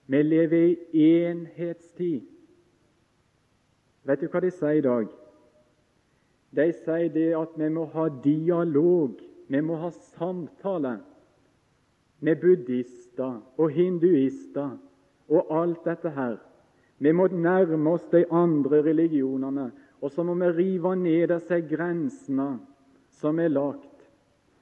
Vi 0.06 0.22
lever 0.22 0.70
i 0.96 1.04
enhetstid. 1.28 2.24
Vet 4.08 4.22
du 4.24 4.30
hva 4.32 4.40
de 4.40 4.50
sier 4.54 4.80
i 4.80 4.84
dag? 4.84 5.08
De 6.56 6.66
sier 6.72 7.10
det 7.12 7.28
at 7.36 7.56
vi 7.60 7.68
må 7.72 7.84
ha 7.92 8.06
dialog, 8.24 9.18
vi 9.52 9.60
må 9.60 9.76
ha 9.82 9.90
samtale 10.16 10.94
med 12.24 12.40
buddhister 12.40 13.36
og 13.60 13.74
hinduister 13.76 14.78
og 15.28 15.52
alt 15.52 15.84
dette 15.84 16.12
her. 16.16 16.38
Vi 16.98 17.12
må 17.12 17.28
nærme 17.30 17.92
oss 17.92 18.08
de 18.10 18.24
andre 18.32 18.80
religionene 18.88 19.68
og 20.00 20.10
så 20.14 20.24
må 20.24 20.34
vi 20.40 20.50
rive 20.56 20.94
ned 20.96 21.28
disse 21.34 21.60
grensene 21.68 22.48
som 23.20 23.38
er 23.38 23.52
lagt 23.52 24.08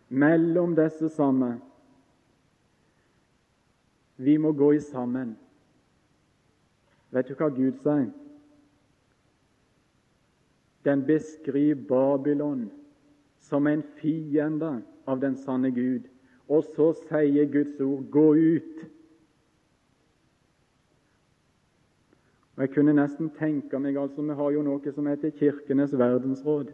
mellom 0.08 0.74
disse 0.76 1.08
samme. 1.12 1.56
Vi 4.16 4.36
må 4.40 4.52
gå 4.52 4.72
i 4.72 4.80
sammen. 4.80 5.34
Vet 7.12 7.28
du 7.28 7.36
hva 7.36 7.50
Gud 7.52 7.76
sier? 7.84 8.08
Den 10.86 11.02
beskriver 11.06 11.74
Babylon 11.88 12.70
som 13.38 13.66
en 13.66 13.82
fiende 13.82 14.82
av 15.06 15.20
den 15.20 15.36
sanne 15.36 15.70
Gud. 15.74 16.06
Og 16.48 16.62
så 16.76 16.92
sier 17.08 17.50
Guds 17.50 17.80
ord 17.80 18.04
'gå 18.10 18.34
ut'. 18.34 18.86
Og 22.56 22.62
Jeg 22.62 22.70
kunne 22.70 22.92
nesten 22.92 23.30
tenke 23.30 23.78
meg, 23.78 23.96
altså 23.96 24.22
Vi 24.22 24.34
har 24.34 24.50
jo 24.50 24.62
noe 24.62 24.92
som 24.92 25.06
heter 25.06 25.30
Kirkenes 25.30 25.98
verdensråd. 25.98 26.72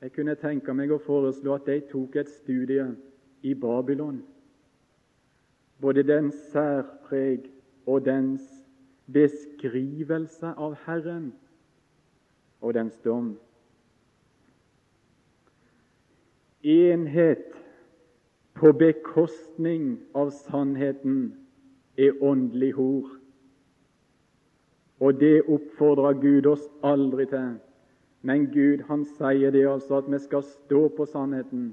Jeg 0.00 0.12
kunne 0.12 0.34
tenke 0.34 0.74
meg 0.74 0.90
å 0.90 0.98
foreslå 0.98 1.54
at 1.54 1.66
de 1.66 1.80
tok 1.80 2.16
et 2.16 2.28
studie 2.28 2.96
i 3.42 3.54
Babylon. 3.54 4.22
Både 5.80 6.02
dens 6.02 6.34
særpreg 6.52 7.50
og 7.86 8.04
dens 8.04 8.42
beskrivelse 9.12 10.46
av 10.46 10.76
Herren 10.86 11.32
og 12.60 12.74
dens 12.74 12.96
dom. 13.04 13.36
Enhet 16.66 17.54
på 18.54 18.72
bekostning 18.72 20.00
av 20.14 20.32
sannheten 20.34 21.28
er 21.94 22.16
åndelig 22.22 22.72
hor. 22.74 23.12
Og 24.98 25.20
det 25.20 25.44
oppfordrer 25.46 26.18
Gud 26.18 26.48
oss 26.50 26.64
aldri 26.82 27.28
til. 27.30 27.52
Men 28.26 28.48
Gud 28.50 28.82
han 28.88 29.04
sier 29.06 29.54
det 29.54 29.62
altså 29.70 30.00
at 30.00 30.10
vi 30.10 30.18
skal 30.18 30.42
stå 30.42 30.88
på 30.96 31.06
sannheten. 31.06 31.68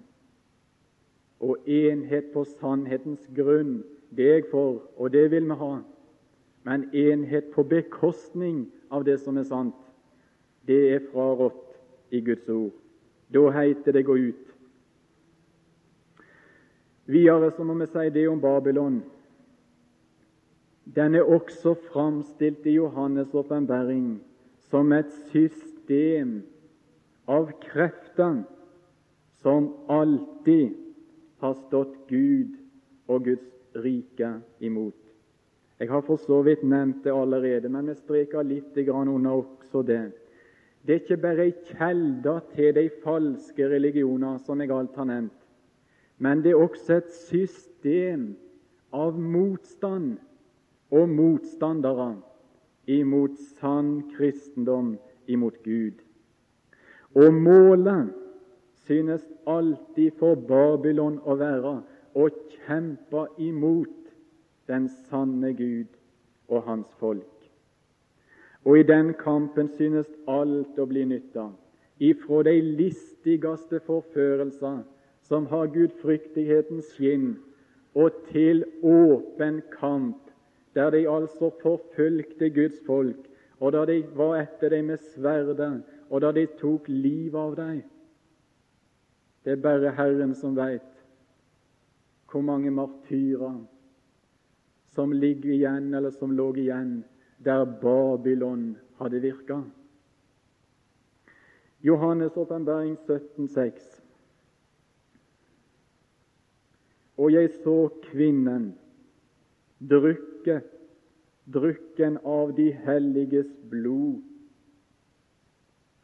Og 1.42 1.58
enhet 1.66 2.30
på 2.36 2.46
sannhetens 2.46 3.26
grunn, 3.34 3.82
det 4.14 4.30
er 4.30 4.40
jeg 4.44 4.50
for, 4.52 4.84
og 4.98 5.10
det 5.14 5.26
vil 5.32 5.50
vi 5.50 5.58
ha. 5.58 5.74
Men 6.70 6.86
enhet 6.94 7.50
på 7.56 7.66
bekostning 7.66 8.68
av 8.94 9.10
det 9.10 9.18
som 9.26 9.42
er 9.42 9.50
sant, 9.50 9.76
det 10.70 10.82
er 10.94 11.06
frarådt 11.10 12.14
i 12.14 12.22
Guds 12.22 12.50
ord. 12.50 12.72
Da 13.34 13.50
heter 13.50 13.92
det 13.92 14.06
'gå 14.06 14.16
ut'. 14.16 14.53
Videre 17.06 17.52
så 17.52 17.64
må 17.64 17.76
vi 17.82 17.90
si 17.92 18.10
det 18.10 18.28
om 18.28 18.42
Babylon 18.42 19.02
den 20.84 21.16
er 21.16 21.24
også 21.24 21.74
framstilt 21.74 22.66
i 22.66 22.78
Johannes' 22.78 23.36
åpenbaring 23.36 24.20
som 24.70 24.92
et 24.92 25.12
system 25.32 26.42
av 27.28 27.52
krefter 27.64 28.44
som 29.42 29.70
alltid 29.88 30.76
har 31.40 31.56
stått 31.68 31.96
Gud 32.10 32.58
og 33.08 33.24
Guds 33.24 33.76
rike 33.76 34.34
imot. 34.60 35.00
Jeg 35.80 35.90
har 35.90 36.04
for 36.06 36.20
så 36.20 36.42
vidt 36.44 36.64
nevnt 36.64 37.04
det 37.04 37.12
allerede, 37.12 37.70
men 37.70 37.88
vi 37.88 37.96
streker 37.96 38.44
litt 38.44 38.78
under 38.78 39.32
også 39.32 39.82
det. 39.84 40.12
Det 40.86 40.94
er 40.94 41.00
ikke 41.00 41.18
bare 41.18 41.48
ei 41.48 41.56
kjelde 41.72 42.42
til 42.56 42.74
de 42.76 42.90
falske 43.04 43.68
religioner, 43.70 44.38
som 44.46 44.62
jeg 44.62 44.72
alt 44.72 44.96
har 44.96 45.06
nevnt, 45.06 45.43
men 46.18 46.44
det 46.44 46.52
er 46.52 46.62
også 46.62 47.00
et 47.02 47.12
system 47.12 48.34
av 48.94 49.18
motstand 49.20 50.18
og 50.94 51.10
motstandere 51.10 52.14
imot 52.88 53.40
sann 53.58 54.04
kristendom, 54.14 54.98
imot 55.28 55.58
Gud. 55.64 56.02
Og 57.16 57.34
målet 57.34 58.12
synes 58.86 59.24
alltid 59.48 60.12
for 60.20 60.36
Babylon 60.36 61.20
å 61.26 61.38
være 61.40 61.76
å 62.14 62.30
kjempe 62.66 63.28
imot 63.42 64.14
den 64.68 64.90
sanne 65.10 65.54
Gud 65.58 65.90
og 66.50 66.64
hans 66.68 66.90
folk. 67.00 67.30
Og 68.64 68.80
i 68.80 68.88
den 68.88 69.14
kampen 69.20 69.70
synes 69.78 70.08
alt 70.28 70.78
å 70.80 70.88
bli 70.88 71.04
nytta, 71.08 71.50
ifra 72.00 72.44
de 72.48 72.56
listigste 72.62 73.82
forførelser 73.84 74.84
som 75.24 75.48
har 75.52 75.72
gudfryktighetens 75.72 76.92
skinn, 76.98 77.38
og 77.96 78.12
til 78.32 78.64
åpen 78.84 79.62
kamp 79.72 80.20
der 80.74 80.90
de 80.90 81.04
altså 81.10 81.52
forfulgte 81.62 82.50
Guds 82.50 82.80
folk, 82.86 83.30
og 83.60 83.74
da 83.76 83.86
de 83.86 84.00
var 84.18 84.40
etter 84.42 84.74
dem 84.74 84.90
med 84.92 84.98
sverdet, 85.14 85.84
og 86.10 86.22
da 86.22 86.32
de 86.32 86.48
tok 86.60 86.90
livet 86.90 87.40
av 87.40 87.56
dem. 87.56 87.84
Det 89.46 89.54
er 89.54 89.62
bare 89.62 89.94
Herren 89.94 90.34
som 90.36 90.56
veit 90.58 90.90
hvor 92.32 92.42
mange 92.42 92.72
martyrer 92.74 93.60
som 94.90 95.12
ligger 95.12 95.54
igjen, 95.54 95.94
eller 95.94 96.10
som 96.10 96.32
lå 96.34 96.48
igjen 96.58 97.04
der 97.46 97.66
Babylon 97.66 98.74
hadde 98.98 99.22
virka. 99.22 99.62
Johannes' 101.84 102.38
åpenbaring 102.38 102.98
17,6. 102.98 104.03
Og 107.18 107.34
jeg 107.34 107.50
så 107.62 107.78
kvinnen 108.10 108.72
drukke 109.90 110.62
drukken 111.46 112.18
av 112.24 112.54
de 112.56 112.70
helliges 112.86 113.50
blod 113.70 114.22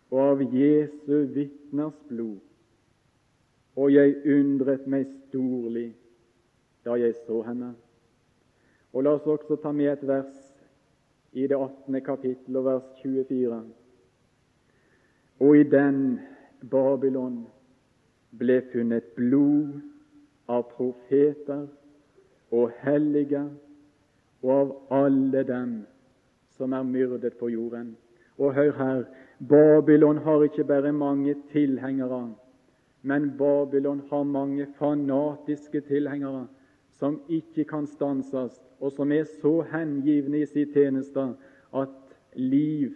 og 0.10 0.20
av 0.20 0.42
Jesu 0.54 1.16
vitners 1.36 1.98
blod. 2.10 2.40
Og 3.78 3.94
jeg 3.94 4.18
undret 4.28 4.88
meg 4.90 5.06
storlig 5.28 5.92
da 6.84 6.98
jeg 7.00 7.16
så 7.28 7.44
henne. 7.46 7.74
Og 8.92 9.06
La 9.06 9.14
oss 9.16 9.28
også 9.30 9.60
ta 9.62 9.72
med 9.72 9.92
et 9.94 10.08
vers 10.08 10.34
i 11.38 11.46
det 11.48 11.56
18. 11.56 12.02
kapittel 12.04 12.58
og 12.58 12.66
vers 12.66 12.88
24. 13.04 13.60
Og 15.40 15.56
i 15.56 15.64
den 15.72 16.20
Babylon 16.72 17.44
ble 18.36 18.60
funnet 18.74 19.14
blod 19.16 19.78
av 20.50 20.66
profeter 20.74 21.68
og 22.52 22.72
hellige 22.82 23.46
og 24.42 24.52
av 24.56 24.76
alle 25.04 25.44
dem 25.46 25.74
som 26.58 26.74
er 26.74 26.84
myrdet 26.88 27.38
på 27.40 27.52
jorden. 27.54 27.94
Og 28.40 28.54
hør 28.56 28.72
her, 28.78 29.04
Babylon 29.40 30.18
har 30.18 30.44
ikke 30.44 30.64
bare 30.64 30.92
mange 30.94 31.36
tilhengere, 31.52 32.34
men 33.02 33.32
Babylon 33.38 34.02
har 34.10 34.24
mange 34.24 34.68
fanatiske 34.80 35.82
tilhengere 35.82 36.48
som 37.00 37.22
ikke 37.30 37.64
kan 37.64 37.88
stanses, 37.88 38.60
og 38.80 38.92
som 38.92 39.12
er 39.12 39.24
så 39.42 39.62
hengivne 39.72 40.42
i 40.42 40.46
sin 40.46 40.74
tjeneste 40.74 41.34
at 41.76 41.96
liv 42.36 42.96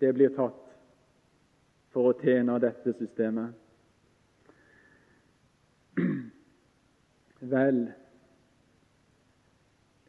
det 0.00 0.14
blir 0.16 0.32
tatt 0.36 0.68
for 1.92 2.10
å 2.10 2.16
tjene 2.20 2.56
dette 2.62 2.94
systemet. 2.96 3.59
Vel, 7.40 7.92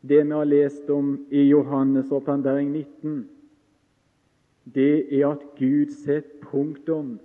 det 0.02 0.24
vi 0.24 0.32
har 0.32 0.46
lest 0.46 0.89
om 0.89 1.26
i 1.30 1.54
Johannes' 1.54 2.12
åpenbaring 2.12 2.72
19, 2.72 3.30
det 4.63 5.20
er 5.20 5.28
at 5.28 5.44
Gud 5.58 5.91
setter 6.04 6.41
punktum 6.41 7.20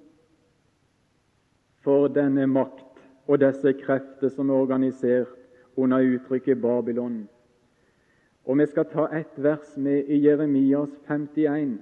for 1.85 2.09
denne 2.09 2.47
makt 2.47 3.01
og 3.27 3.40
disse 3.40 3.73
krefter 3.83 4.29
som 4.29 4.51
er 4.51 4.62
organisert 4.62 5.35
under 5.77 6.03
uttrykket 6.03 6.61
Babylon. 6.61 7.29
Og 8.47 8.59
Vi 8.59 8.66
skal 8.66 8.85
ta 8.85 9.09
ett 9.12 9.42
vers 9.42 9.77
med 9.77 10.05
i 10.09 10.23
Jeremias 10.23 10.90
51, 11.09 11.81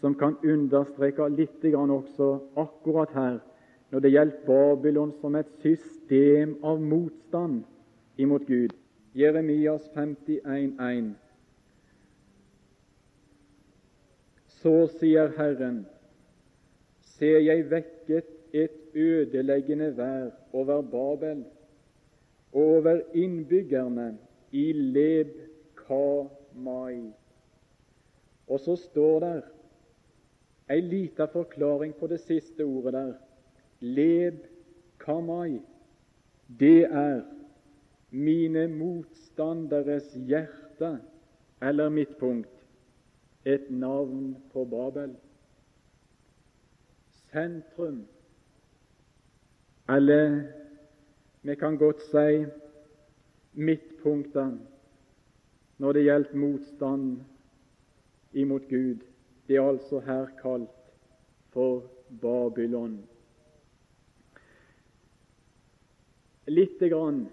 som 0.00 0.14
kan 0.14 0.36
understreke 0.44 1.28
litt 1.28 1.64
også 1.64 2.40
akkurat 2.56 3.10
her 3.14 3.38
når 3.94 4.00
det 4.00 4.10
gjelder 4.10 4.38
Babylon 4.46 5.12
som 5.20 5.36
et 5.38 5.50
system 5.62 6.56
av 6.66 6.80
motstand 6.82 7.60
imot 8.18 8.42
Gud. 8.46 8.72
Jeremias 9.14 9.84
51,1. 9.94 11.12
Så 14.50 14.72
sier 14.96 15.30
Herren, 15.36 15.84
ser 17.06 17.38
jeg 17.38 17.68
vekket 17.70 18.32
et 18.50 18.96
ødeleggende 18.98 19.92
vær 19.94 20.32
over 20.50 20.82
Babel 20.82 21.44
og 22.50 22.62
over 22.64 22.98
innbyggerne 23.14 24.08
i 24.50 24.72
Leb 24.72 25.36
Kamai. 25.84 27.12
Og 28.48 28.60
så 28.66 28.74
står 28.88 29.22
der 29.22 29.38
ei 30.74 30.80
lita 30.82 31.28
forklaring 31.30 31.94
på 31.94 32.10
det 32.10 32.18
siste 32.26 32.66
ordet 32.66 32.96
der. 32.98 33.14
Leb 33.84 34.46
Kamai. 34.98 35.60
Det 36.48 36.84
er 36.84 37.22
mine 38.10 38.68
motstanderes 38.68 40.08
hjerte 40.14 40.98
eller 41.60 41.88
mitt 41.92 42.16
punkt, 42.18 42.50
et 43.44 43.70
navn 43.70 44.36
på 44.52 44.64
Babel. 44.64 45.16
Sentrum, 47.32 48.04
eller 49.88 50.42
vi 51.42 51.54
kan 51.54 51.76
godt 51.76 52.02
si 52.08 52.44
midtpunktene 53.52 54.60
når 55.78 55.92
det 55.92 56.04
gjelder 56.04 56.36
motstand 56.36 57.08
imot 58.32 58.68
Gud. 58.68 59.02
Det 59.48 59.56
er 59.56 59.68
altså 59.68 60.00
her 60.00 60.30
kalt 60.40 60.70
for 61.52 61.82
Babylon. 62.22 63.02
Lite 66.46 66.88
grann 66.88 67.26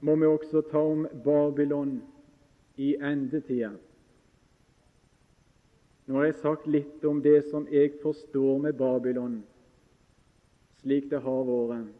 må 0.00 0.16
vi 0.16 0.26
også 0.26 0.62
ta 0.70 0.78
om 0.78 1.06
Babylon 1.24 2.02
i 2.76 2.94
endetida. 3.00 3.72
Nå 6.06 6.16
har 6.16 6.28
jeg 6.28 6.40
sagt 6.40 6.66
litt 6.66 7.04
om 7.04 7.22
det 7.24 7.42
som 7.50 7.66
jeg 7.72 7.98
forstår 8.02 8.60
med 8.64 8.76
Babylon, 8.76 9.40
slik 10.80 11.10
det 11.10 11.20
har 11.24 11.42
vært. 11.48 11.90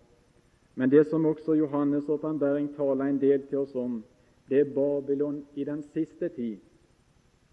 Men 0.78 0.90
det 0.90 1.08
som 1.10 1.26
også 1.26 1.56
Johannes' 1.58 2.08
åpenbaring 2.08 2.70
taler 2.76 3.10
en 3.10 3.20
del 3.20 3.42
til 3.48 3.64
oss 3.64 3.74
om, 3.74 3.98
det 4.48 4.60
er 4.60 4.74
Babylon 4.74 5.42
i 5.56 5.64
den 5.64 5.82
siste 5.92 6.28
tid 6.28 6.58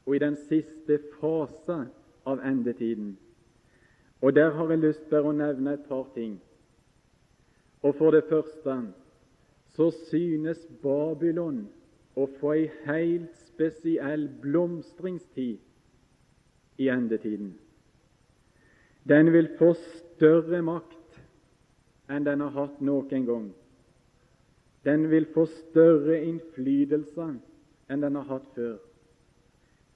og 0.05 0.15
i 0.15 0.19
den 0.21 0.35
siste 0.37 0.99
fase 1.17 1.87
av 2.25 2.43
endetiden. 2.45 3.15
Og 4.21 4.35
Der 4.35 4.51
har 4.51 4.69
jeg 4.69 4.79
lyst 4.79 5.09
til 5.09 5.25
å 5.25 5.31
nevne 5.31 5.73
et 5.73 5.87
par 5.89 6.05
ting. 6.13 6.37
Og 7.81 7.95
For 7.95 8.11
det 8.11 8.23
første 8.29 8.77
så 9.75 9.91
synes 10.09 10.61
Babylon 10.81 11.65
å 12.15 12.25
få 12.39 12.53
ei 12.55 12.65
helt 12.85 13.35
spesiell 13.49 14.29
blomstringstid 14.41 15.59
i 16.79 16.87
endetiden. 16.91 17.53
Den 19.05 19.33
vil 19.33 19.49
få 19.59 19.73
større 19.75 20.61
makt 20.65 21.19
enn 22.11 22.25
den 22.25 22.41
har 22.45 22.53
hatt 22.55 22.81
noen 22.81 23.25
gang. 23.27 23.49
Den 24.85 25.09
vil 25.09 25.25
få 25.33 25.45
større 25.49 26.21
innflytelse 26.23 27.27
enn 27.89 28.01
den 28.05 28.15
har 28.19 28.27
hatt 28.29 28.47
før. 28.55 28.77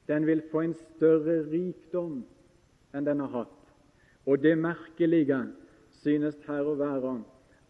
Den 0.09 0.25
vil 0.25 0.41
få 0.51 0.63
en 0.65 0.75
større 0.95 1.43
rikdom 1.51 2.23
enn 2.93 3.05
den 3.05 3.21
har 3.21 3.33
hatt. 3.43 3.57
Og 4.25 4.41
det 4.41 4.55
merkelige 4.57 5.43
synes 6.01 6.37
her 6.47 6.65
å 6.65 6.77
være 6.79 7.15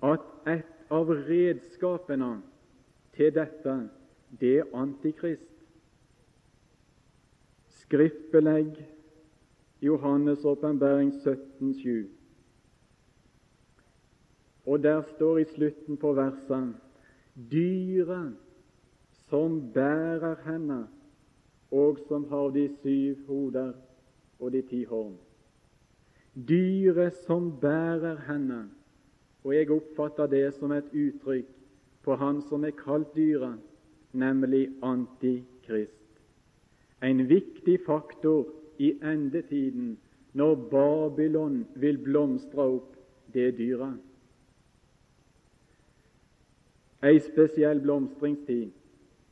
at 0.09 0.27
et 0.47 0.78
av 0.89 1.09
redskapene 1.27 2.39
til 3.15 3.33
dette, 3.35 3.75
det 4.39 4.55
er 4.61 4.75
Antikrist. 4.77 5.45
Skriftbelegg 7.81 8.75
Johannes' 9.81 10.45
åpenbaring 10.45 11.11
17,7. 11.23 12.07
Og 14.65 14.83
der 14.83 15.01
står 15.15 15.37
i 15.37 15.45
slutten 15.55 15.97
på 15.97 16.13
verset 16.13 16.73
dyret 17.51 18.35
som 19.29 19.61
bærer 19.73 20.35
henne, 20.45 20.87
og 21.71 21.99
som 22.07 22.25
har 22.29 22.49
de 22.49 22.67
syv 22.81 23.25
hoder 23.27 23.73
og 24.39 24.51
de 24.51 24.61
ti 24.61 24.83
horn. 24.83 25.15
Dyret 26.33 27.15
som 27.25 27.51
bærer 27.61 28.17
henne, 28.27 28.69
og 29.43 29.55
jeg 29.55 29.71
oppfatter 29.71 30.27
det 30.27 30.45
som 30.57 30.71
et 30.75 30.91
uttrykk 30.93 31.47
på 32.03 32.15
Han 32.15 32.41
som 32.49 32.63
er 32.65 32.75
kalt 32.75 33.15
dyret, 33.15 33.59
nemlig 34.11 34.69
Antikrist. 34.83 35.95
En 37.03 37.27
viktig 37.29 37.79
faktor 37.85 38.47
i 38.77 38.91
endetiden, 39.03 39.97
når 40.33 40.55
Babylon 40.71 41.65
vil 41.75 41.97
blomstre 41.97 42.65
opp, 42.65 42.95
det 43.33 43.57
dyret. 43.57 43.99
Ei 47.03 47.19
spesiell 47.23 47.79
blomstringstid. 47.79 48.71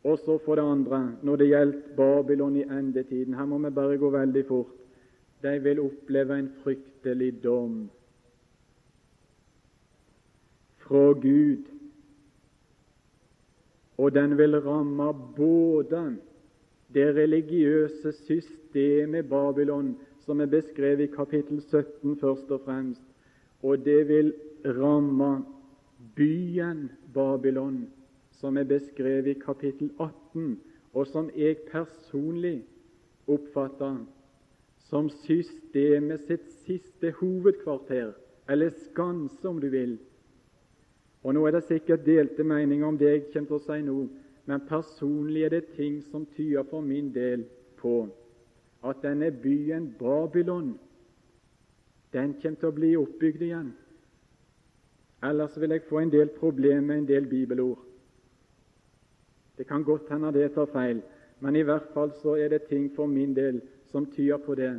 Også 0.04 0.38
for 0.46 0.56
det 0.56 0.63
andre, 0.63 1.17
når 1.24 1.36
det 1.36 1.48
gjelder 1.48 1.96
Babylon 1.98 2.56
i 2.56 2.63
endetiden 2.63 3.34
Her 3.34 3.46
må 3.46 3.58
vi 3.58 3.70
bare 3.76 3.98
gå 3.98 4.10
veldig 4.10 4.46
fort. 4.48 4.76
De 5.43 5.60
vil 5.63 5.80
oppleve 5.80 6.38
en 6.39 6.52
fryktelig 6.63 7.43
dom 7.43 7.89
fra 10.88 11.12
Gud. 11.13 11.63
Og 13.97 14.13
den 14.13 14.38
vil 14.38 14.60
ramme 14.62 15.13
både 15.36 16.17
det 16.93 17.15
religiøse 17.15 18.12
systemet 18.12 19.30
Babylon, 19.30 19.97
som 20.26 20.41
er 20.41 20.45
beskrevet 20.45 21.00
i 21.00 21.12
kapittel 21.15 21.62
17 21.62 22.19
først 22.19 22.52
og 22.52 22.62
fremst, 22.65 23.02
og 23.63 23.86
det 23.86 24.08
vil 24.08 24.34
ramme 24.65 25.45
byen 26.15 26.91
Babylon, 27.13 27.88
som 28.32 28.58
er 28.58 28.63
beskrevet 28.63 29.28
i 29.28 29.34
kapittel 29.34 29.91
18, 30.00 30.60
og 30.93 31.08
som 31.08 31.30
jeg 31.36 31.58
personlig 31.71 32.63
oppfatter 33.28 33.97
som 34.89 35.10
systemet 35.26 36.23
sitt 36.28 36.45
siste 36.65 37.12
hovedkvarter, 37.19 38.13
eller 38.50 38.71
skanse, 38.86 39.47
om 39.47 39.60
du 39.62 39.67
vil, 39.69 39.97
og 41.27 41.33
Nå 41.35 41.41
er 41.43 41.57
det 41.57 41.65
sikkert 41.67 42.05
delte 42.05 42.43
meninger 42.47 42.87
om 42.87 42.97
det 42.97 43.07
jeg 43.09 43.23
kommer 43.33 43.49
til 43.49 43.57
å 43.57 43.63
si 43.65 43.81
nå, 43.83 43.95
men 44.47 44.61
personlig 44.69 45.41
er 45.43 45.51
det 45.57 45.73
ting 45.75 45.97
som 46.07 46.23
tyder 46.37 46.63
for 46.69 46.79
min 46.79 47.09
del 47.11 47.43
på 47.81 47.97
at 48.87 49.01
denne 49.03 49.27
byen 49.43 49.89
Babylon 49.99 50.77
den 52.15 52.37
kommer 52.39 52.61
til 52.61 52.69
å 52.69 52.77
bli 52.77 52.93
oppbygd 52.95 53.43
igjen. 53.43 53.73
Ellers 55.27 55.59
vil 55.59 55.75
jeg 55.75 55.83
få 55.89 55.99
en 55.99 56.15
del 56.15 56.31
problemer 56.37 56.87
med 56.93 57.01
en 57.01 57.11
del 57.11 57.27
bibelord. 57.27 57.83
Det 59.59 59.67
kan 59.67 59.83
godt 59.83 60.07
hende 60.13 60.31
det 60.31 60.53
tar 60.55 60.71
feil, 60.71 61.03
Men 61.39 61.55
i 61.55 61.61
hvert 61.61 61.91
fall 61.93 62.15
så 62.21 62.37
er 62.39 62.49
det 62.49 62.63
ting 62.69 62.87
for 62.95 63.05
min 63.05 63.35
del 63.35 63.59
som 63.91 64.05
tyder 64.05 64.37
på 64.37 64.55
det, 64.55 64.71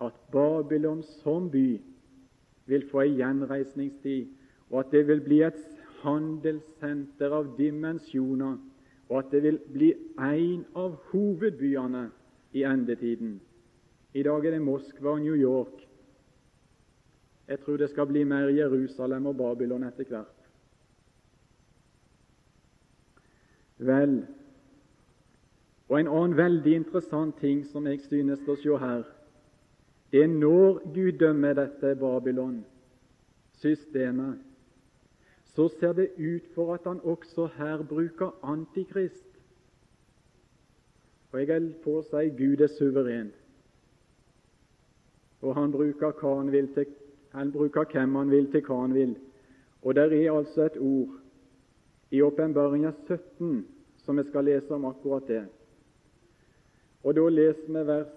at 0.00 0.14
Babylon 0.32 1.02
som 1.02 1.50
by 1.50 1.80
vil 2.66 2.86
få 2.88 3.00
en 3.00 3.16
gjenreisningstid, 3.18 4.37
og 4.70 4.80
at 4.80 4.92
det 4.92 5.06
vil 5.08 5.20
bli 5.24 5.42
et 5.46 5.60
handelssenter 6.02 7.32
av 7.34 7.54
dimensjoner, 7.58 8.56
og 9.08 9.18
at 9.18 9.30
det 9.32 9.42
vil 9.42 9.58
bli 9.72 9.92
en 10.20 10.64
av 10.76 10.98
hovedbyene 11.10 12.10
i 12.52 12.64
endetiden. 12.68 13.40
I 14.14 14.22
dag 14.22 14.46
er 14.46 14.50
det 14.56 14.64
Moskva 14.64 15.10
og 15.16 15.22
New 15.24 15.36
York. 15.36 15.88
Jeg 17.48 17.60
tror 17.60 17.76
det 17.80 17.90
skal 17.90 18.06
bli 18.10 18.24
mer 18.28 18.48
Jerusalem 18.52 19.26
og 19.26 19.36
Babylon 19.36 19.84
etter 19.88 20.04
hvert. 20.08 20.34
Vel, 23.78 24.26
og 25.88 26.00
en 26.00 26.08
annen 26.08 26.36
veldig 26.36 26.74
interessant 26.76 27.40
ting 27.40 27.66
som 27.70 27.86
jeg 27.86 28.00
synes 28.04 28.48
å 28.48 28.56
se 28.58 28.76
her, 28.82 29.02
det 30.12 30.22
er 30.24 30.28
når 30.32 30.80
Gud 30.92 31.12
dømmer 31.20 31.54
dette 31.56 31.94
Babylon-systemet, 32.00 34.38
så 35.58 35.68
ser 35.68 35.92
det 35.92 36.10
ut 36.18 36.44
for 36.54 36.74
at 36.74 36.80
han 36.86 37.00
også 37.02 37.48
her 37.56 37.82
bruker 37.82 38.30
Antikrist. 38.42 39.24
Og 41.32 41.40
jeg 41.40 41.50
er 41.50 41.64
på 41.82 41.96
å 41.98 42.02
si 42.06 42.28
Gud 42.38 42.60
er 42.62 42.70
suveren, 42.70 43.32
og 45.42 45.56
han 45.58 45.72
bruker, 45.74 46.12
hva 46.20 46.36
han, 46.36 46.52
vil 46.54 46.68
til, 46.76 46.92
han 47.34 47.50
bruker 47.50 47.90
hvem 47.90 48.14
han 48.14 48.30
vil 48.30 48.46
til 48.52 48.62
hva 48.68 48.76
han 48.84 48.94
vil. 48.94 49.16
Og 49.82 49.96
der 49.98 50.14
er 50.14 50.36
altså 50.36 50.68
et 50.68 50.76
ord 50.78 51.16
i 52.14 52.22
Åpenbaringa 52.22 52.92
17 53.08 53.66
som 54.04 54.16
vi 54.16 54.24
skal 54.28 54.46
lese 54.46 54.70
om 54.74 54.86
akkurat 54.86 55.26
det. 55.26 55.40
Og 57.02 57.16
Da 57.18 57.26
leser 57.28 57.66
vi 57.66 57.82
vers 57.86 58.14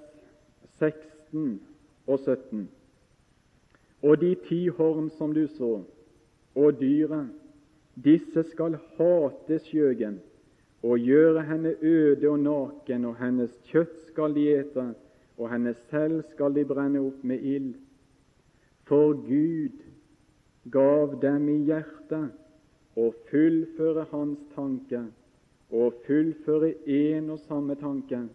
16 0.77 1.58
og 2.06 2.19
17. 2.19 2.69
Og 4.04 4.21
de 4.21 4.36
ti 4.45 4.67
horn 4.67 5.10
som 5.17 5.34
du 5.34 5.47
så, 5.58 5.82
og 6.56 6.80
dyret, 6.80 7.30
disse 7.96 8.44
skal 8.52 8.78
hate 8.98 9.60
skjøgen 9.68 10.20
og 10.84 11.00
gjøre 11.00 11.44
henne 11.46 11.76
øde 11.82 12.30
og 12.30 12.40
naken, 12.40 13.06
og 13.06 13.16
hennes 13.22 13.54
kjøtt 13.70 13.98
skal 14.08 14.34
de 14.36 14.48
ete, 14.56 14.86
og 15.38 15.50
henne 15.52 15.74
selv 15.90 16.24
skal 16.32 16.56
de 16.56 16.66
brenne 16.66 17.02
opp 17.02 17.24
med 17.24 17.42
ild. 17.46 17.74
For 18.90 19.14
Gud 19.14 19.78
gav 20.72 21.16
dem 21.22 21.50
i 21.50 21.58
hjertet 21.70 22.32
å 22.98 23.12
fullføre 23.30 24.08
Hans 24.12 24.42
tanke, 24.56 25.06
og 25.72 26.02
fullføre 26.08 26.74
én 26.90 27.30
og 27.32 27.40
samme 27.46 27.78
tanke, 27.80 28.26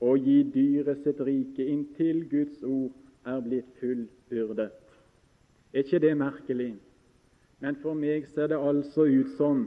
og 0.00 0.22
gi 0.24 0.42
dyret 0.54 1.02
sitt 1.02 1.20
rike 1.20 1.66
inntil 1.66 2.22
Guds 2.30 2.62
ord 2.62 2.94
er 3.26 3.40
blitt 3.42 3.68
fullbyrdet. 3.80 4.70
Er 5.74 5.84
ikke 5.84 6.00
det 6.00 6.14
merkelig? 6.16 6.76
Men 7.60 7.76
for 7.82 7.98
meg 7.98 8.28
ser 8.30 8.50
det 8.52 8.58
altså 8.58 9.06
ut 9.08 9.34
som 9.36 9.66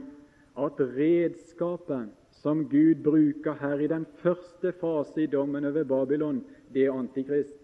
at 0.56 0.80
redskapet 0.96 2.12
som 2.42 2.64
Gud 2.68 3.02
bruker 3.04 3.54
her 3.60 3.80
i 3.80 3.88
den 3.90 4.06
første 4.22 4.72
fase 4.80 5.22
i 5.22 5.30
dommen 5.30 5.64
over 5.64 5.84
Babylon, 5.84 6.42
det 6.74 6.86
er 6.86 6.96
Antikrist. 6.96 7.58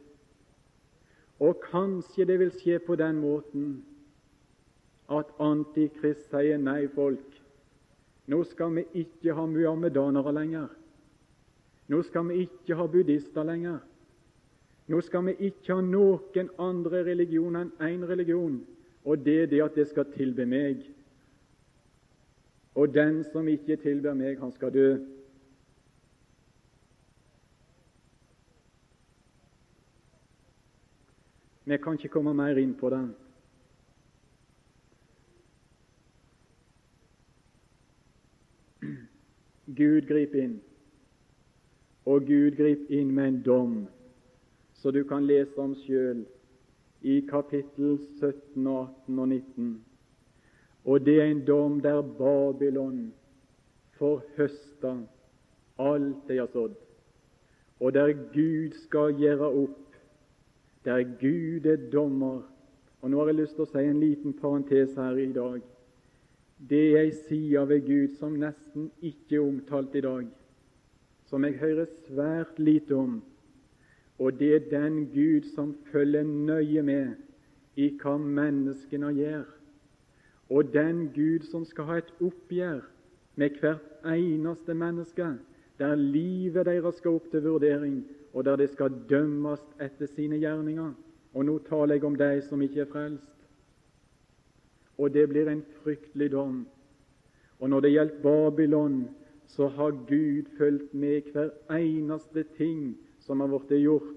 Og 1.40 1.60
kanskje 1.70 2.26
det 2.28 2.38
vil 2.38 2.52
skje 2.54 2.78
på 2.86 2.96
den 2.98 3.20
måten 3.22 3.68
at 5.10 5.30
Antikrist 5.40 6.28
sier 6.30 6.60
nei, 6.60 6.86
folk. 6.92 7.36
Nå 8.28 8.42
skal 8.44 8.74
vi 8.76 8.84
ikke 9.00 9.32
ha 9.34 9.46
muhammedanere 9.48 10.34
lenger. 10.36 10.68
Nå 11.88 12.02
skal 12.04 12.26
vi 12.28 12.42
ikke 12.44 12.76
ha 12.76 12.86
buddhister 12.86 13.46
lenger. 13.48 13.78
Nå 14.88 15.00
skal 15.04 15.24
vi 15.30 15.36
ikke 15.48 15.78
ha 15.78 15.84
noen 15.84 16.50
andre 16.60 17.02
religioner 17.06 17.66
enn 17.66 17.72
én 17.88 18.04
religion, 18.08 18.60
og 19.09 19.25
det 19.25 19.42
er 19.42 19.47
det 19.47 19.62
at 19.64 19.75
det 19.75 19.87
skal 19.88 20.05
tilbe 20.12 20.44
meg. 20.44 20.83
Og 22.77 22.92
den 22.92 23.23
som 23.33 23.49
ikke 23.49 23.79
tilber 23.81 24.12
meg, 24.12 24.37
han 24.37 24.53
skal 24.53 24.75
dø. 24.75 24.90
Vi 31.64 31.81
kan 31.81 31.97
ikke 31.97 32.12
komme 32.12 32.37
mer 32.37 32.61
inn 32.61 32.77
på 32.77 32.92
den. 32.92 33.09
Gud 39.68 40.05
griper 40.09 40.44
inn, 40.44 40.59
og 42.05 42.29
Gud 42.29 42.57
griper 42.61 43.01
inn 43.01 43.11
med 43.12 43.29
en 43.29 43.44
dom 43.44 43.79
så 44.79 44.90
du 44.90 45.03
kan 45.05 45.27
lese 45.27 45.59
om 45.59 45.75
sjøl 45.75 46.23
i 47.02 47.20
kapittel 47.28 47.98
17, 48.20 48.66
18 48.66 49.18
og 49.18 49.28
19. 49.28 49.84
Og 50.84 51.06
det 51.06 51.20
er 51.20 51.30
en 51.30 51.44
dom 51.44 51.80
der 51.80 52.02
Babylon 52.02 53.12
får 53.98 54.22
høsta 54.37 54.94
alt 55.78 56.28
de 56.28 56.38
har 56.38 56.46
sådd, 56.52 56.74
og 57.80 57.92
der 57.94 58.12
Gud 58.12 58.74
skal 58.82 59.14
gjøre 59.14 59.50
opp, 59.62 59.96
der 60.84 61.02
Gud 61.20 61.66
er 61.66 61.90
dommer. 61.92 62.42
Og 63.00 63.11
Nå 63.11 63.18
har 63.18 63.26
jeg 63.30 63.38
lyst 63.38 63.54
til 63.54 63.62
å 63.62 63.70
si 63.70 63.82
en 63.87 64.00
liten 64.02 64.34
parentes 64.34 64.96
her 64.98 65.18
i 65.22 65.28
dag. 65.32 65.61
Det 66.58 66.80
er 66.88 67.04
ei 67.04 67.12
side 67.14 67.62
ved 67.70 67.84
Gud 67.87 68.16
som 68.18 68.34
nesten 68.34 68.88
ikke 68.98 69.37
er 69.37 69.44
omtalt 69.44 69.94
i 69.94 70.02
dag, 70.02 70.24
som 71.30 71.44
jeg 71.46 71.61
hører 71.61 71.87
svært 72.08 72.58
lite 72.58 72.96
om, 72.98 73.20
og 74.18 74.38
det 74.38 74.54
er 74.54 74.70
den 74.70 75.07
Gud 75.07 75.42
som 75.54 75.76
følger 75.92 76.22
nøye 76.22 76.83
med 76.83 77.14
i 77.76 77.90
hva 78.02 78.16
menneskene 78.18 79.12
gjør, 79.14 79.44
og 80.50 80.72
den 80.72 81.09
Gud 81.14 81.46
som 81.50 81.64
skal 81.64 81.85
ha 81.85 81.98
et 82.00 82.14
oppgjør 82.20 82.81
med 83.38 83.61
hvert 83.61 84.07
eneste 84.07 84.74
menneske, 84.74 85.26
der 85.78 85.94
livet 85.94 86.66
deres 86.66 86.98
skal 86.98 87.20
opp 87.20 87.31
til 87.31 87.44
vurdering, 87.44 88.00
og 88.33 88.44
der 88.44 88.57
det 88.57 88.70
skal 88.70 88.94
dømmes 89.11 89.62
etter 89.81 90.07
sine 90.07 90.40
gjerninger. 90.42 90.92
Og 91.35 91.44
nå 91.44 91.59
taler 91.68 91.94
jeg 91.94 92.04
om 92.04 92.16
de 92.18 92.42
som 92.42 92.62
ikke 92.62 92.81
er 92.81 92.90
frelst. 92.90 93.35
Og 94.98 95.14
det 95.14 95.28
blir 95.28 95.48
en 95.48 95.62
fryktelig 95.83 96.33
dom. 96.33 96.66
Og 97.59 97.70
når 97.70 97.81
det 97.81 97.92
gjelder 97.92 98.22
Babylon, 98.22 99.09
så 99.46 99.68
har 99.68 99.90
Gud 99.90 100.50
fulgt 100.59 100.94
med 100.94 101.31
hver 101.33 101.50
eneste 101.70 102.42
ting 102.57 102.96
som 103.28 103.44
har 103.44 103.50
blitt 103.52 103.76
gjort, 103.82 104.14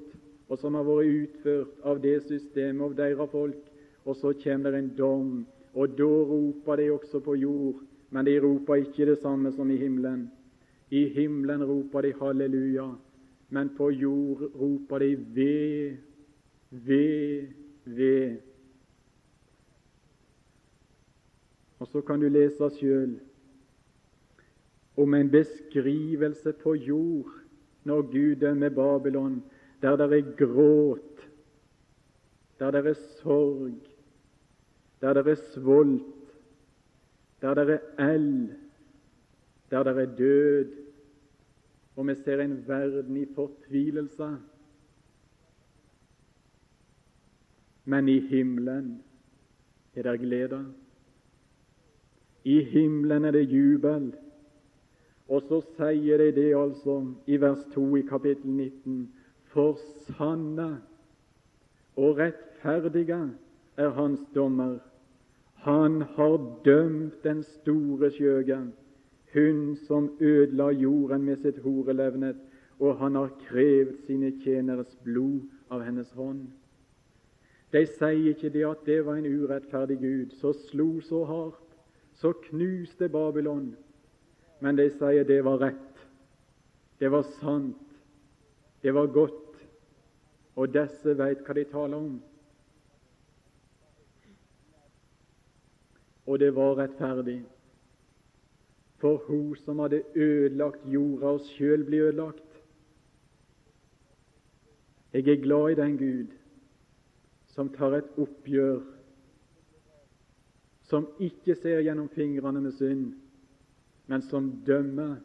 og 0.47 0.59
som 0.59 0.75
har 0.79 0.87
vært 0.87 1.15
utført 1.15 1.87
av 1.87 1.99
det 2.03 2.17
systemet 2.29 2.85
og 2.85 2.97
deres 2.97 3.31
folk. 3.31 3.59
Og 4.07 4.17
så 4.17 4.31
kommer 4.41 4.73
det 4.73 4.79
en 4.81 4.93
dom, 4.97 5.31
og 5.75 5.95
da 5.97 6.11
roper 6.31 6.79
de 6.79 6.91
også 6.95 7.21
på 7.23 7.35
jord, 7.39 7.81
men 8.11 8.27
de 8.27 8.37
roper 8.43 8.81
ikke 8.81 9.07
det 9.11 9.19
samme 9.21 9.51
som 9.55 9.69
i 9.71 9.79
himmelen. 9.79 10.29
I 10.91 11.05
himmelen 11.13 11.63
roper 11.63 12.07
de 12.07 12.13
halleluja, 12.19 12.87
men 13.51 13.69
på 13.77 13.91
jord 13.91 14.47
roper 14.59 15.03
de 15.03 15.11
ved, 15.35 15.97
ved, 16.71 17.51
ved. 17.85 18.39
Og 21.79 21.87
så 21.87 22.01
kan 22.05 22.19
du 22.21 22.27
lese 22.29 22.69
sjøl 22.77 23.15
om 24.99 25.13
en 25.17 25.29
beskrivelse 25.31 26.51
på 26.61 26.75
jord 26.75 27.40
når 27.83 28.01
Gud 28.01 28.35
dømmer 28.35 28.69
Babylon, 28.69 29.43
der 29.81 29.95
det 29.95 30.19
er 30.19 30.35
gråt, 30.37 31.29
der 32.59 32.71
det 32.71 32.87
er 32.87 32.93
sorg, 32.93 33.71
der 35.01 35.13
det 35.13 35.27
er 35.27 35.35
svolt, 35.35 36.03
der 37.41 37.53
det 37.53 37.79
er 37.97 38.13
eld, 38.13 38.49
der 39.71 39.83
det 39.83 39.97
er 39.97 40.15
død, 40.15 40.71
og 41.95 42.07
vi 42.07 42.15
ser 42.15 42.41
en 42.41 42.67
verden 42.67 43.17
i 43.17 43.25
fortvilelse. 43.35 44.37
Men 47.85 48.09
i 48.09 48.19
himmelen 48.19 49.03
er 49.95 50.03
det 50.03 50.19
glede. 50.19 50.65
I 52.43 52.63
himmelen 52.63 53.25
er 53.25 53.31
det 53.31 53.49
jubel. 53.49 54.13
Og 55.31 55.45
så 55.47 55.61
sier 55.77 56.19
de 56.19 56.31
det 56.35 56.49
altså 56.59 56.97
i 57.27 57.37
vers 57.39 57.63
2 57.73 57.85
i 58.01 58.01
kapittel 58.07 58.51
19. 58.51 59.09
For 59.53 59.79
sanne 60.11 60.81
og 61.95 62.17
rettferdige 62.19 63.19
er 63.77 63.89
hans 63.95 64.19
dommer. 64.35 64.79
Han 65.63 66.01
har 66.01 66.37
dømt 66.65 67.23
den 67.23 67.43
store 67.43 68.11
skjøge, 68.11 68.59
hun 69.33 69.75
som 69.87 70.09
ødela 70.19 70.71
jorden 70.71 71.23
med 71.23 71.37
sitt 71.39 71.61
horelevnet, 71.63 72.35
og 72.79 72.97
han 72.97 73.15
har 73.15 73.29
krevet 73.47 73.99
sine 74.07 74.33
tjeneres 74.43 74.97
blod 75.03 75.45
av 75.69 75.83
hennes 75.85 76.11
hånd. 76.17 76.47
De 77.71 77.85
sier 77.87 78.33
ikke 78.33 78.49
det 78.51 78.65
at 78.67 78.81
det 78.85 78.99
var 79.05 79.19
en 79.19 79.29
urettferdig 79.29 79.99
Gud 80.01 80.33
som 80.41 80.57
slo 80.67 80.89
så 81.05 81.23
hardt, 81.29 81.77
så 82.19 82.33
knuste 82.49 83.07
Babylon, 83.09 83.75
men 84.61 84.77
de 84.77 84.87
sier 84.93 85.25
det 85.25 85.41
var 85.45 85.57
rett. 85.61 86.03
Det 87.01 87.09
var 87.09 87.23
sant. 87.39 87.77
Det 88.81 88.93
var 88.93 89.07
godt. 89.13 89.57
Og 90.55 90.73
disse 90.73 91.15
veit 91.17 91.41
hva 91.45 91.55
de 91.57 91.63
taler 91.71 91.97
om. 91.97 92.19
Og 96.29 96.39
det 96.39 96.51
var 96.55 96.77
rettferdig. 96.77 97.39
For 99.01 99.17
hun 99.25 99.55
som 99.63 99.81
hadde 99.81 100.03
ødelagt 100.13 100.85
jorda 100.85 101.33
og 101.39 101.47
sjøl 101.55 101.87
ble 101.87 102.03
ødelagt. 102.11 102.61
Jeg 105.13 105.27
er 105.27 105.41
glad 105.41 105.71
i 105.71 105.79
den 105.81 105.97
Gud 105.97 106.37
som 107.51 107.67
tar 107.73 107.97
et 107.97 108.13
oppgjør, 108.21 108.79
som 110.87 111.07
ikke 111.19 111.55
ser 111.59 111.81
gjennom 111.83 112.07
fingrene 112.13 112.61
med 112.63 112.71
synd, 112.77 113.09
men 114.11 114.21
som 114.27 114.49
dømmer 114.67 115.15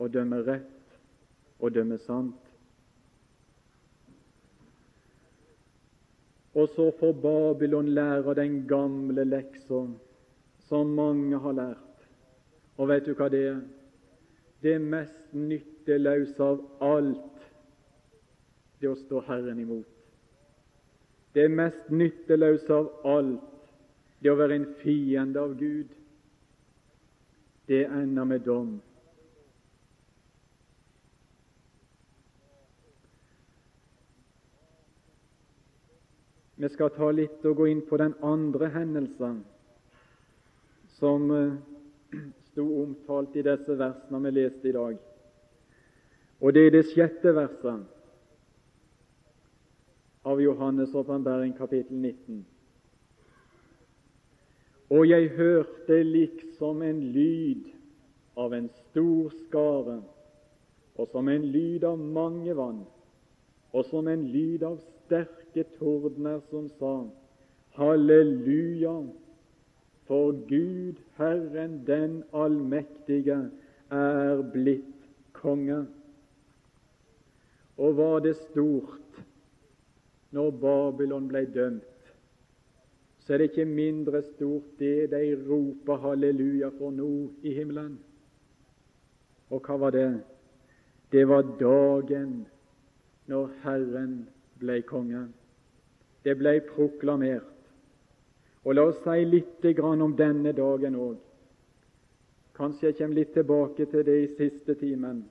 og 0.00 0.12
dømmer 0.14 0.46
rett 0.46 0.94
og 1.60 1.74
dømmer 1.74 2.00
sant. 2.00 2.48
Og 6.56 6.70
så 6.72 6.88
får 6.96 7.12
Babylon 7.20 7.92
lære 7.92 8.34
den 8.40 8.62
gamle 8.68 9.24
leksa 9.28 9.82
som 10.64 10.96
mange 10.96 11.38
har 11.44 11.58
lært. 11.60 12.08
Og 12.80 12.88
vet 12.88 13.04
du 13.04 13.12
hva 13.20 13.28
det 13.28 13.44
er? 13.50 13.62
Det 14.64 14.78
mest 14.80 15.36
nytteløse 15.36 16.40
av 16.40 16.64
alt, 16.80 17.48
det 18.80 18.88
å 18.88 18.96
stå 18.96 19.26
Herren 19.28 19.60
imot. 19.60 19.88
Det 21.36 21.50
mest 21.52 21.92
nytteløse 21.92 22.72
av 22.72 22.92
alt, 23.04 23.66
det 24.24 24.32
å 24.32 24.40
være 24.40 24.56
en 24.56 24.70
fiende 24.80 25.40
av 25.40 25.58
Gud, 25.60 25.92
det 27.66 27.84
ender 27.84 28.24
med 28.24 28.40
dom. 28.40 28.80
Vi 36.62 36.68
skal 36.68 36.92
ta 36.94 37.08
litt 37.10 37.42
og 37.48 37.56
gå 37.58 37.66
inn 37.72 37.80
på 37.82 37.98
den 37.98 38.12
andre 38.22 38.68
hendelsen 38.70 39.40
som 40.98 41.30
eh, 41.34 41.56
sto 42.52 42.66
omtalt 42.82 43.34
i 43.36 43.42
disse 43.42 43.74
versene 43.78 44.20
vi 44.26 44.34
leste 44.36 44.70
i 44.70 44.76
dag. 44.76 45.00
Og 46.42 46.54
det 46.54 46.66
er 46.66 46.76
det 46.76 46.84
sjette 46.92 47.34
verset 47.34 47.82
av 50.22 50.38
Johannes' 50.38 50.94
åpenbaring, 50.94 51.56
kapittel 51.58 51.98
19. 51.98 52.44
Og 54.92 55.08
jeg 55.08 55.30
hørte 55.38 56.02
liksom 56.04 56.82
en 56.84 56.98
lyd 57.14 57.70
av 58.36 58.52
en 58.52 58.68
stor 58.68 59.32
skare, 59.46 60.02
og 61.00 61.08
som 61.08 61.30
en 61.32 61.46
lyd 61.54 61.86
av 61.88 61.96
mange 61.96 62.52
vann, 62.56 62.82
og 63.72 63.86
som 63.88 64.10
en 64.12 64.26
lyd 64.28 64.66
av 64.68 64.76
sterke 64.82 65.64
tordner 65.78 66.42
som 66.50 66.68
sa, 66.76 66.92
Halleluja! 67.78 68.98
For 70.10 70.34
Gud, 70.48 70.98
Herren 71.16 71.78
den 71.86 72.18
allmektige, 72.36 73.38
er 73.88 74.42
blitt 74.52 75.06
konge. 75.32 75.86
Og 77.78 77.96
var 77.96 78.20
det 78.20 78.34
stort 78.42 79.22
når 80.36 80.50
Babylon 80.60 81.30
ble 81.30 81.46
dømt, 81.54 81.91
så 83.22 83.34
er 83.34 83.38
det 83.38 83.50
ikke 83.50 83.64
mindre 83.64 84.22
stort 84.22 84.78
det 84.78 85.10
de 85.10 85.36
roper 85.48 86.00
halleluja 86.02 86.72
for 86.78 86.90
nå 86.90 87.10
i 87.42 87.52
himmelen. 87.54 87.98
Og 89.50 89.60
hva 89.62 89.76
var 89.78 89.94
det? 89.94 90.08
Det 91.12 91.28
var 91.28 91.44
dagen 91.60 92.46
når 93.30 93.50
Herren 93.62 94.16
ble 94.58 94.80
konge. 94.82 95.26
Det 96.24 96.34
ble 96.38 96.56
proklamert. 96.66 97.46
Og 98.64 98.74
La 98.74 98.86
oss 98.90 98.98
si 99.04 99.24
litt 99.26 99.66
om 99.78 100.16
denne 100.16 100.52
dagen 100.52 100.96
òg. 100.96 101.16
Kanskje 102.54 102.86
jeg 102.86 102.96
kommer 102.96 103.14
litt 103.14 103.32
tilbake 103.34 103.86
til 103.86 104.04
det 104.04 104.18
i 104.22 104.34
siste 104.36 104.74
timen, 104.74 105.24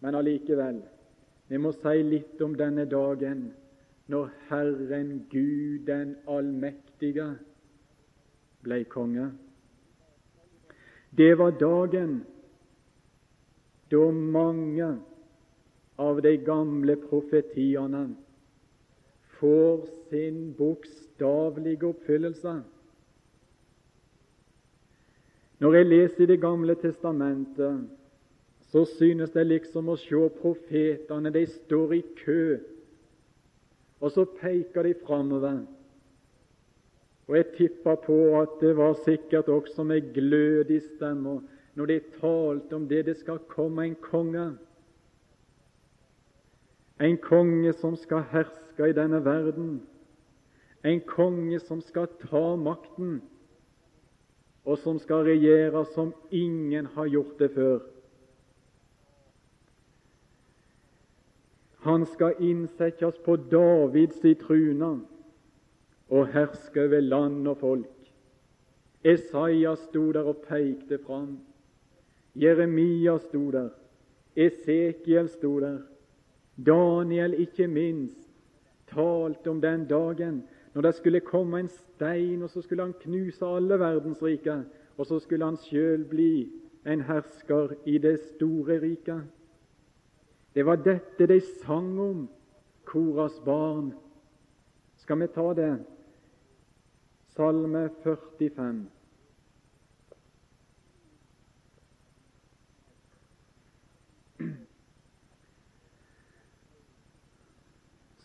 men 0.00 0.14
allikevel. 0.14 0.82
Vi 1.48 1.58
må 1.58 1.72
si 1.72 2.02
litt 2.02 2.42
om 2.42 2.54
denne 2.54 2.84
dagen 2.84 3.52
når 4.06 4.30
Herren 4.48 5.26
Gud 5.30 5.86
den 5.86 6.16
allmektige 6.28 6.85
ble 6.98 8.84
konge. 8.84 9.30
Det 11.10 11.34
var 11.38 11.50
dagen 11.50 12.24
da 13.90 14.10
mange 14.10 14.88
av 15.96 16.22
de 16.22 16.36
gamle 16.36 16.96
profetiene 16.96 18.08
får 19.38 19.86
sin 20.10 20.54
bokstavelige 20.58 21.86
oppfyllelse. 21.86 22.56
Når 25.58 25.74
jeg 25.74 25.86
leser 25.86 26.26
Det 26.26 26.40
gamle 26.40 26.74
testamentet, 26.74 27.88
så 28.72 28.84
synes 28.84 29.30
det 29.30 29.46
liksom 29.46 29.88
å 29.88 29.96
se 29.96 30.28
profetene. 30.40 31.30
De 31.30 31.46
står 31.46 31.94
i 31.94 32.02
kø 32.24 32.58
og 34.00 34.12
så 34.12 34.24
peker 34.24 34.82
de 34.82 34.94
framover. 35.06 35.62
Og 37.26 37.36
jeg 37.36 37.46
tipper 37.56 37.94
på 37.94 38.16
at 38.40 38.48
det 38.60 38.76
var 38.76 38.94
sikkert 39.04 39.48
også 39.48 39.82
med 39.82 40.12
glød 40.14 40.70
i 40.70 40.80
stemmer 40.80 41.40
når 41.74 41.86
de 41.86 42.00
talte 42.20 42.76
om 42.76 42.88
det 42.88 43.06
det 43.06 43.16
skal 43.16 43.38
komme 43.48 43.84
en 43.84 43.96
konge. 44.00 44.46
En 47.00 47.18
konge 47.18 47.72
som 47.72 47.96
skal 47.96 48.22
herske 48.30 48.88
i 48.88 48.94
denne 48.96 49.24
verden. 49.24 49.82
En 50.84 51.00
konge 51.00 51.58
som 51.60 51.80
skal 51.80 52.06
ta 52.22 52.54
makten, 52.56 53.20
og 54.64 54.78
som 54.78 54.98
skal 54.98 55.26
regjere 55.26 55.84
som 55.94 56.14
ingen 56.30 56.86
har 56.86 57.06
gjort 57.06 57.38
det 57.38 57.50
før. 57.50 57.78
Han 61.86 62.06
skal 62.06 62.40
innsettes 62.40 63.18
på 63.24 63.36
Davids 63.36 64.18
trune 64.40 64.94
og 66.10 66.28
herske 66.32 66.84
over 66.84 67.00
land 67.00 67.48
og 67.48 67.58
folk. 67.58 68.10
Esaias 69.04 69.78
sto 69.78 70.12
der 70.12 70.26
og 70.26 70.36
pekte 70.48 70.98
fram. 70.98 71.38
Jeremia 72.34 73.18
sto 73.18 73.50
der. 73.50 73.68
Esekiel 74.36 75.28
sto 75.28 75.60
der. 75.60 75.78
Daniel, 76.66 77.34
ikke 77.34 77.66
minst, 77.68 78.28
talte 78.88 79.50
om 79.50 79.60
den 79.60 79.86
dagen 79.86 80.42
når 80.74 80.82
det 80.82 80.94
skulle 80.94 81.20
komme 81.20 81.60
en 81.60 81.68
stein, 81.68 82.42
og 82.42 82.50
så 82.50 82.60
skulle 82.62 82.82
han 82.82 82.92
knuse 83.00 83.46
alle 83.46 83.78
verdensriker, 83.80 84.62
og 84.96 85.06
så 85.06 85.18
skulle 85.18 85.44
han 85.44 85.56
sjøl 85.56 86.04
bli 86.04 86.50
en 86.86 87.00
hersker 87.00 87.72
i 87.86 87.98
det 87.98 88.18
store 88.20 88.80
riket. 88.80 89.22
Det 90.54 90.66
var 90.66 90.76
dette 90.76 91.26
de 91.26 91.40
sang 91.40 92.00
om, 92.00 92.28
Koras 92.84 93.40
barn. 93.44 93.94
Skal 94.96 95.20
vi 95.20 95.26
ta 95.26 95.52
det? 95.54 95.72
Salme 97.36 97.90
45. 98.02 98.86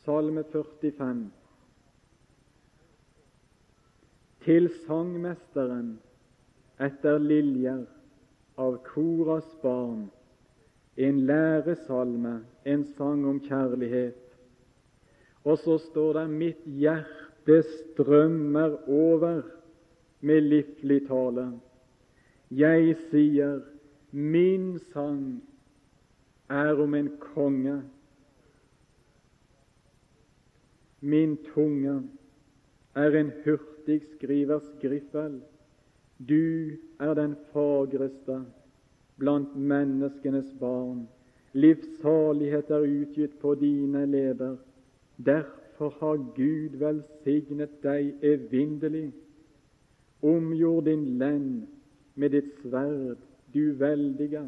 Salme 0.05 0.43
45. 0.43 1.31
Til 4.45 4.69
sangmesteren 4.85 5.89
etter 6.79 7.19
liljer 7.19 7.83
av 8.55 8.77
Koras 8.87 9.49
barn 9.59 10.05
en 10.95 11.19
læresalme, 11.27 12.37
en 12.63 12.87
sang 12.95 13.27
om 13.27 13.43
kjærlighet. 13.43 14.23
Og 15.43 15.57
så 15.57 15.77
står 15.77 16.13
det 16.13 16.29
'Mitt 16.29 16.63
hjerte 16.65 17.30
strømmer 17.45 18.89
over 18.89 19.41
med 20.21 20.41
livlig 20.41 21.07
tale'. 21.07 21.59
Jeg 22.51 22.95
sier, 23.09 23.61
min 24.11 24.79
sang 24.79 25.41
er 26.49 26.73
om 26.83 26.93
en 26.93 27.09
konge. 27.19 27.81
Min 31.01 31.37
tunge 31.53 32.03
er 32.95 33.15
en 33.15 33.31
hurtig 33.45 34.01
skrivers 34.13 34.67
griffel. 34.81 35.41
Du 36.29 36.71
er 36.99 37.13
den 37.13 37.35
fagreste 37.53 38.45
blant 39.17 39.55
menneskenes 39.55 40.53
barn. 40.59 41.07
Livssalighet 41.53 42.69
er 42.69 42.85
utgitt 42.85 43.39
på 43.39 43.55
dine 43.55 44.05
leder. 44.05 44.57
Derfor 45.25 45.60
har 45.89 46.17
Gud 46.35 46.77
velsignet 46.77 47.79
deg 47.83 48.13
evinnelig. 48.21 49.11
Omgjord 50.21 50.85
din 50.85 51.05
lend 51.17 51.67
med 52.15 52.29
ditt 52.35 52.51
sverd, 52.61 53.17
du 53.53 53.73
veldige, 53.79 54.43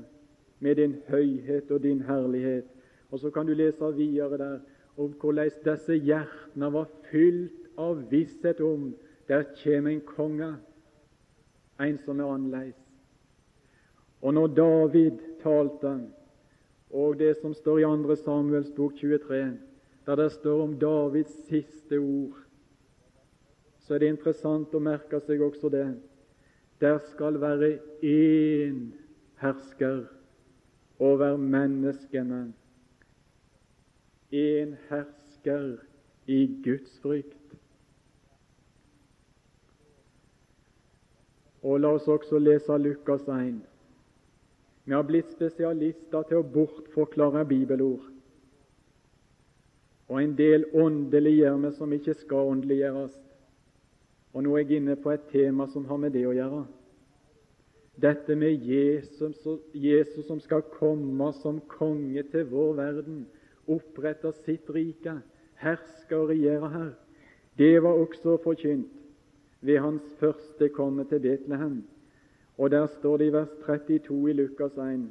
med 0.59 0.75
din 0.75 0.95
høyhet 1.07 1.71
og 1.71 1.83
din 1.83 2.01
herlighet. 2.01 2.65
Og 3.11 3.19
så 3.19 3.29
kan 3.29 3.45
du 3.45 3.53
lese 3.53 3.95
videre 3.95 4.37
der 4.37 4.59
om 4.97 5.13
hvordan 5.21 5.49
disse 5.65 5.97
hjertene 5.97 6.69
var 6.73 6.89
fylt 7.09 7.67
av 7.77 8.05
visshet 8.11 8.61
om 8.61 8.93
der 9.27 9.43
kommer 9.63 9.91
en 9.91 10.01
konge, 10.01 10.55
en 11.79 11.97
som 11.97 12.19
er 12.19 12.29
annerledes. 12.29 12.79
Og 14.21 14.33
når 14.33 14.47
David 14.47 15.17
talte, 15.41 15.99
og 16.89 17.19
det 17.19 17.35
som 17.41 17.53
står 17.53 17.79
i 17.79 17.83
2. 17.83 18.15
Samuels 18.15 18.71
bok 18.75 18.93
23, 18.95 19.57
der 20.05 20.15
det 20.19 20.31
står 20.31 20.63
om 20.63 20.73
Davids 20.79 21.35
siste 21.47 21.99
ord, 21.99 22.39
så 23.79 23.93
er 23.93 24.03
det 24.03 24.09
interessant 24.13 24.73
å 24.75 24.81
merke 24.83 25.19
seg 25.23 25.41
også 25.43 25.69
det. 25.71 25.87
Der 26.81 26.99
skal 27.11 27.39
være 27.41 27.77
én 28.03 28.91
hersker 29.39 30.03
over 30.99 31.37
menneskene 31.37 32.53
en 34.33 34.77
hersker 34.89 35.77
i 36.25 36.47
Guds 36.65 36.99
frykt. 37.03 37.37
Og 41.63 41.79
La 41.79 41.93
oss 41.95 42.07
også 42.09 42.39
lese 42.41 42.77
Lukas 42.81 43.27
1. 43.29 43.61
Vi 44.83 44.95
har 44.95 45.05
blitt 45.07 45.29
spesialister 45.31 46.25
til 46.27 46.41
å 46.41 46.47
bortforklare 46.55 47.45
bibelord. 47.47 48.12
Og 50.13 50.19
en 50.21 50.35
del 50.37 50.67
åndeliggjør 50.77 51.55
vi 51.57 51.69
som 51.73 51.93
ikke 51.95 52.13
skal 52.19 52.51
åndeliggjøres. 52.51 53.13
Og 54.33 54.43
nå 54.45 54.51
er 54.53 54.61
jeg 54.61 54.77
inne 54.77 54.95
på 55.01 55.09
et 55.09 55.23
tema 55.31 55.65
som 55.73 55.87
har 55.89 55.97
med 55.97 56.13
det 56.13 56.27
å 56.29 56.35
gjøre. 56.37 56.59
Dette 58.01 58.35
med 58.37 58.61
Jesus, 58.61 59.41
Jesus 59.73 60.27
som 60.29 60.41
skal 60.41 60.61
komme 60.75 61.31
som 61.41 61.57
konge 61.69 62.21
til 62.29 62.45
vår 62.51 62.77
verden 62.77 63.23
oppretter 63.65 64.37
sitt 64.43 64.69
rike, 64.69 65.17
hersker 65.57 66.21
og 66.21 66.29
regjerer 66.29 66.69
her. 66.77 66.93
Det 67.57 67.73
var 67.81 67.97
også 68.05 68.37
forkynt 68.45 68.93
ved 69.65 69.81
hans 69.81 70.05
første 70.21 70.69
komme 70.77 71.09
til 71.09 71.25
Betlehem. 71.25 71.83
Og 72.57 72.69
der 72.69 72.85
står 72.99 73.17
det 73.17 73.31
i 73.31 73.33
vers 73.33 73.53
32 73.65 74.29
i 74.29 74.33
Lukas 74.33 74.77
1.: 74.77 75.07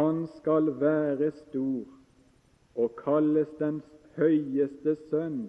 Han 0.00 0.26
skal 0.36 0.80
være 0.80 1.32
stor 1.44 1.84
og 2.74 2.96
kalles 3.04 3.52
den 3.58 3.82
høyeste 4.16 4.96
sønn, 5.08 5.48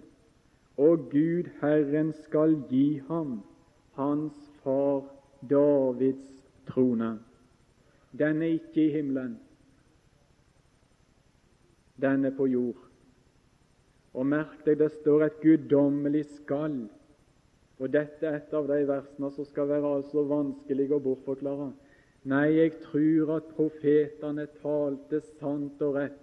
og 0.76 1.08
Gud 1.12 1.48
Herren 1.60 2.12
skal 2.24 2.58
gi 2.70 3.00
ham 3.08 3.40
hans 3.96 4.36
far 4.62 5.04
Davids 5.50 6.28
trone. 6.68 7.16
Den 8.18 8.42
er 8.42 8.56
ikke 8.58 8.86
i 8.86 8.90
himmelen, 8.96 9.38
den 12.00 12.24
er 12.24 12.34
på 12.36 12.46
jord. 12.46 12.82
Og 14.16 14.26
merk 14.26 14.62
deg, 14.64 14.78
det 14.80 14.90
står 15.00 15.26
et 15.26 15.40
guddommelig 15.42 16.24
skall. 16.38 16.86
Og 17.76 17.92
dette 17.92 18.24
er 18.24 18.38
et 18.38 18.54
av 18.56 18.68
de 18.68 18.78
versene 18.88 19.30
som 19.34 19.48
skal 19.48 19.68
være 19.68 19.90
altså 19.98 20.24
vanskelig 20.28 20.88
å 20.96 21.00
bortforklare. 21.04 21.70
Nei, 22.26 22.46
jeg 22.56 22.72
tror 22.86 23.36
at 23.36 23.50
profetene 23.56 24.46
talte 24.62 25.20
sant 25.36 25.82
og 25.84 25.98
rett, 26.00 26.22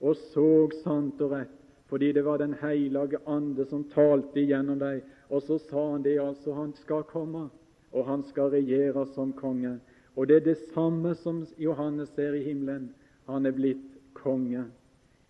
og 0.00 0.14
så 0.30 0.46
sant 0.80 1.20
og 1.22 1.34
rett, 1.34 1.61
fordi 1.92 2.12
det 2.12 2.24
var 2.24 2.38
Den 2.38 2.54
hellige 2.54 3.18
ande 3.26 3.66
som 3.66 3.84
talte 3.84 4.40
igjennom 4.40 4.78
dem. 4.78 5.00
Og 5.28 5.42
så 5.42 5.58
sa 5.58 5.90
han 5.90 6.02
det 6.02 6.20
altså, 6.20 6.52
han 6.52 6.72
skal 6.72 7.02
komme, 7.02 7.50
og 7.92 8.06
han 8.06 8.22
skal 8.24 8.48
regjere 8.48 9.06
som 9.14 9.32
konge. 9.32 9.78
Og 10.16 10.28
det 10.28 10.36
er 10.36 10.40
det 10.40 10.56
samme 10.74 11.14
som 11.14 11.46
Johannes 11.58 12.08
ser 12.08 12.32
i 12.32 12.42
himmelen. 12.42 12.94
Han 13.28 13.46
er 13.46 13.52
blitt 13.52 13.98
konge. 14.14 14.64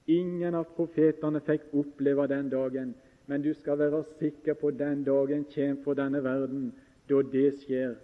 Ingen 0.07 0.55
av 0.55 0.69
profetene 0.77 1.41
fikk 1.41 1.67
oppleve 1.73 2.29
den 2.31 2.49
dagen, 2.49 2.95
men 3.27 3.43
du 3.43 3.55
skal 3.55 3.79
være 3.79 4.05
sikker 4.21 4.55
på 4.55 4.71
den 4.71 5.03
dagen 5.05 5.45
kommer 5.55 5.83
for 5.83 5.95
denne 5.95 6.23
verden, 6.25 6.73
da 7.09 7.23
det 7.23 7.59
skjer. 7.65 7.97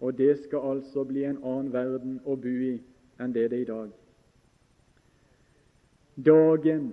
Og 0.00 0.16
det 0.18 0.38
skal 0.38 0.72
altså 0.72 1.04
bli 1.04 1.24
en 1.24 1.44
annen 1.44 1.72
verden 1.72 2.16
å 2.24 2.36
bo 2.36 2.48
i 2.48 2.80
enn 3.20 3.36
det 3.36 3.50
det 3.50 3.58
er 3.58 3.62
i 3.62 3.70
dag. 3.74 3.94
Dagen 6.16 6.92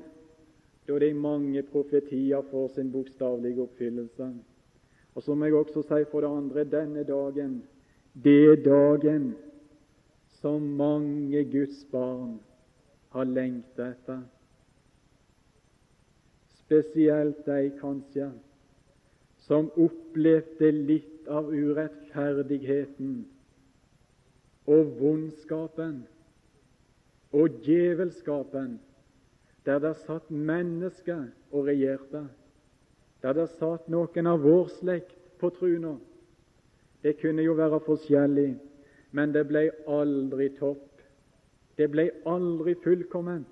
da 0.87 0.99
de 0.99 1.13
mange 1.13 1.63
profetier 1.63 2.41
får 2.51 2.67
sin 2.75 2.91
bokstavelige 2.91 3.61
oppfyllelse. 3.61 4.29
Og 5.15 5.23
så 5.23 5.35
må 5.35 5.45
jeg 5.45 5.55
også 5.55 5.83
si 5.83 6.05
for 6.11 6.21
det 6.21 6.31
andre 6.31 6.63
denne 6.63 7.03
dagen, 7.03 7.61
det 8.23 8.37
er 8.51 8.63
dagen 8.63 9.35
som 10.39 10.61
mange 10.61 11.43
Guds 11.51 11.85
barn 11.91 12.39
har 13.11 13.25
lengta 13.25 13.91
etter 13.91 14.25
spesielt 16.67 17.45
de 17.47 17.69
kanskje 17.79 18.27
som 19.47 19.69
opplevde 19.79 20.71
litt 20.75 21.29
av 21.31 21.47
urettferdigheten 21.47 23.21
og 24.67 24.89
vondskapen 24.99 26.01
og 27.31 27.61
djevelskapen, 27.63 28.75
der 29.67 29.79
det 29.83 29.97
satt 30.05 30.31
mennesker 30.31 31.25
og 31.51 31.65
regjerte, 31.67 32.21
der 33.21 33.33
det 33.35 33.49
satt 33.57 33.89
noen 33.91 34.29
av 34.31 34.39
vår 34.39 34.69
slekt 34.77 35.17
på 35.41 35.49
truna. 35.57 35.97
Det 37.03 37.17
kunne 37.19 37.43
jo 37.43 37.57
være 37.59 37.81
forskjellig, 37.83 38.53
men 39.11 39.35
det 39.35 39.43
ble 39.49 39.65
aldri 39.91 40.47
topp. 40.55 41.03
Det 41.77 41.89
ble 41.91 42.07
aldri 42.25 42.77
fullkomment. 42.83 43.51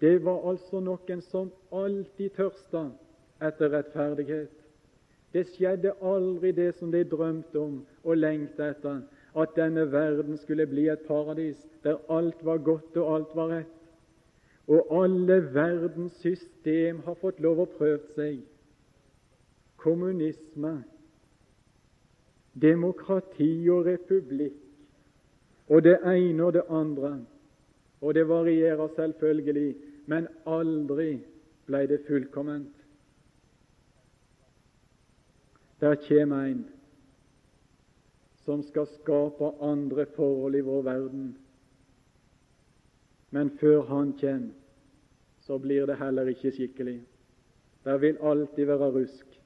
Det 0.00 0.18
var 0.24 0.44
altså 0.52 0.84
noen 0.84 1.24
som 1.24 1.48
alltid 1.72 2.36
tørsta 2.36 2.84
etter 3.40 3.72
rettferdighet. 3.72 4.52
Det 5.32 5.46
skjedde 5.54 5.96
aldri 6.04 6.52
det 6.52 6.74
som 6.76 6.92
de 6.92 7.00
drømte 7.04 7.58
om 7.58 7.80
og 8.04 8.16
lengta 8.16 8.74
etter, 8.74 9.02
at 9.32 9.56
denne 9.56 9.88
verden 9.92 10.36
skulle 10.36 10.68
bli 10.68 10.88
et 10.92 11.08
paradis 11.08 11.60
der 11.84 12.00
alt 12.12 12.44
var 12.44 12.60
godt 12.60 12.96
og 13.00 13.14
alt 13.14 13.36
var 13.36 13.54
rett. 13.56 13.79
Og 14.70 15.02
alle 15.02 15.40
verdens 15.54 16.14
system 16.22 17.00
har 17.04 17.18
fått 17.18 17.40
lov 17.42 17.64
å 17.64 17.68
prøve 17.74 18.14
seg. 18.14 18.38
Kommunisme, 19.80 20.76
demokrati 22.54 23.52
og 23.72 23.86
republikk 23.88 24.58
og 25.70 25.84
det 25.86 25.96
ene 26.06 26.44
og 26.44 26.54
det 26.54 26.66
andre. 26.68 27.12
Og 28.00 28.14
det 28.14 28.26
varierer 28.28 28.90
selvfølgelig 28.96 29.70
men 30.10 30.26
aldri 30.46 31.20
ble 31.68 31.84
det 31.86 32.00
fullkomment. 32.08 32.74
Der 35.80 35.94
kommer 36.08 36.48
en 36.50 36.64
som 38.44 38.62
skal 38.66 38.88
skape 38.98 39.52
andre 39.62 40.06
forhold 40.16 40.56
i 40.58 40.64
vår 40.66 40.82
verden. 40.82 41.28
Men 43.30 43.52
før 43.60 43.84
han 43.92 44.12
kommer, 44.20 44.59
så 45.50 45.58
blir 45.58 45.86
det 45.86 45.96
heller 45.98 46.28
ikke 46.30 46.52
skikkelig. 46.54 47.00
Der 47.84 47.96
vil 47.98 48.18
alltid 48.22 48.66
være 48.66 48.90
rusk. 48.94 49.40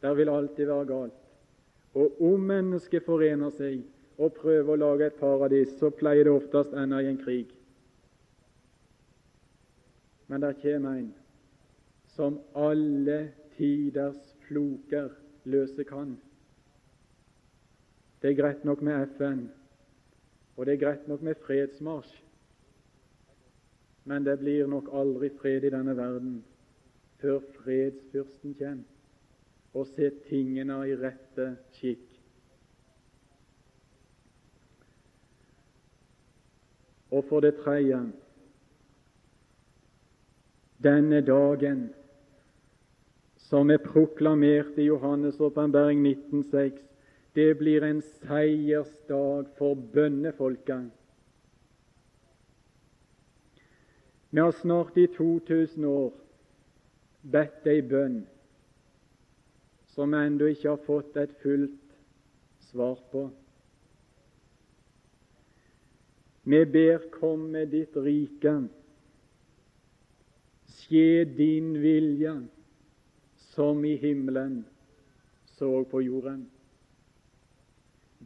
Der 0.00 0.14
vil 0.14 0.28
alltid 0.28 0.66
være 0.66 0.86
galt. 0.86 1.18
Og 1.94 2.22
om 2.24 2.40
mennesket 2.40 3.04
forener 3.04 3.52
seg 3.52 3.82
og 4.16 4.32
prøver 4.38 4.72
å 4.72 4.78
lage 4.80 5.10
et 5.10 5.18
paradis, 5.20 5.74
så 5.76 5.90
pleier 5.92 6.24
det 6.24 6.32
oftest 6.32 6.72
ende 6.72 7.02
i 7.04 7.10
en 7.10 7.20
krig. 7.20 7.52
Men 10.32 10.40
der 10.40 10.56
kommer 10.62 10.96
en 11.02 11.12
som 12.16 12.40
alle 12.56 13.20
tiders 13.58 14.32
floker 14.48 15.12
løse 15.44 15.84
kan. 15.84 16.16
Det 18.22 18.32
er 18.32 18.40
greit 18.40 18.64
nok 18.64 18.80
med 18.80 19.04
FN, 19.18 19.48
og 20.56 20.64
det 20.64 20.78
er 20.78 20.84
greit 20.86 21.08
nok 21.12 21.28
med 21.28 21.44
fredsmarsj, 21.44 22.22
men 24.04 24.24
det 24.24 24.38
blir 24.40 24.66
nok 24.66 24.88
aldri 24.92 25.30
fred 25.40 25.64
i 25.64 25.70
denne 25.74 25.94
verden 25.96 26.40
før 27.22 27.38
fredsfyrsten 27.58 28.56
kommer 28.58 28.88
og 29.72 29.86
ser 29.94 30.10
tingene 30.26 30.74
i 30.84 30.96
rette 31.00 31.46
skikk. 31.72 32.08
Og 37.12 37.24
for 37.28 37.44
det 37.44 37.54
tredje 37.60 38.00
denne 40.82 41.20
dagen 41.24 41.86
som 43.36 43.70
er 43.70 43.82
proklamert 43.84 44.78
i 44.80 44.88
Johannes' 44.88 45.40
åpenbaring 45.40 46.00
19,6, 46.06 46.80
det 47.36 47.58
blir 47.58 47.84
en 47.84 48.00
seiersdag 48.02 49.50
for 49.58 49.76
bønnefolket. 49.94 50.88
Vi 54.34 54.40
har 54.40 54.52
snart 54.52 54.96
i 54.96 55.06
2000 55.12 55.84
år 55.84 56.12
bedt 57.32 57.66
ei 57.68 57.82
bønn 57.84 58.22
som 59.92 60.14
vi 60.14 60.20
ennå 60.24 60.46
ikke 60.48 60.70
har 60.70 60.80
fått 60.86 61.18
et 61.20 61.34
fullt 61.42 61.96
svar 62.70 62.96
på. 63.12 63.26
Vi 66.48 66.62
ber, 66.64 67.04
kom 67.12 67.44
med 67.52 67.74
ditt 67.76 67.96
rike. 68.06 68.54
Skje 70.78 71.24
din 71.36 71.74
vilje, 71.82 72.32
som 73.52 73.84
i 73.84 73.92
himmelen, 74.00 74.62
så 75.58 75.84
på 75.92 76.00
jorden. 76.02 76.46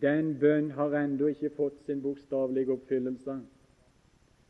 Den 0.00 0.36
bønn 0.38 0.70
har 0.78 0.94
ennå 1.02 1.34
ikke 1.34 1.50
fått 1.59 1.82
sin 1.88 2.00
bokstavelige 2.04 2.78
oppfyllelse. 2.78 3.40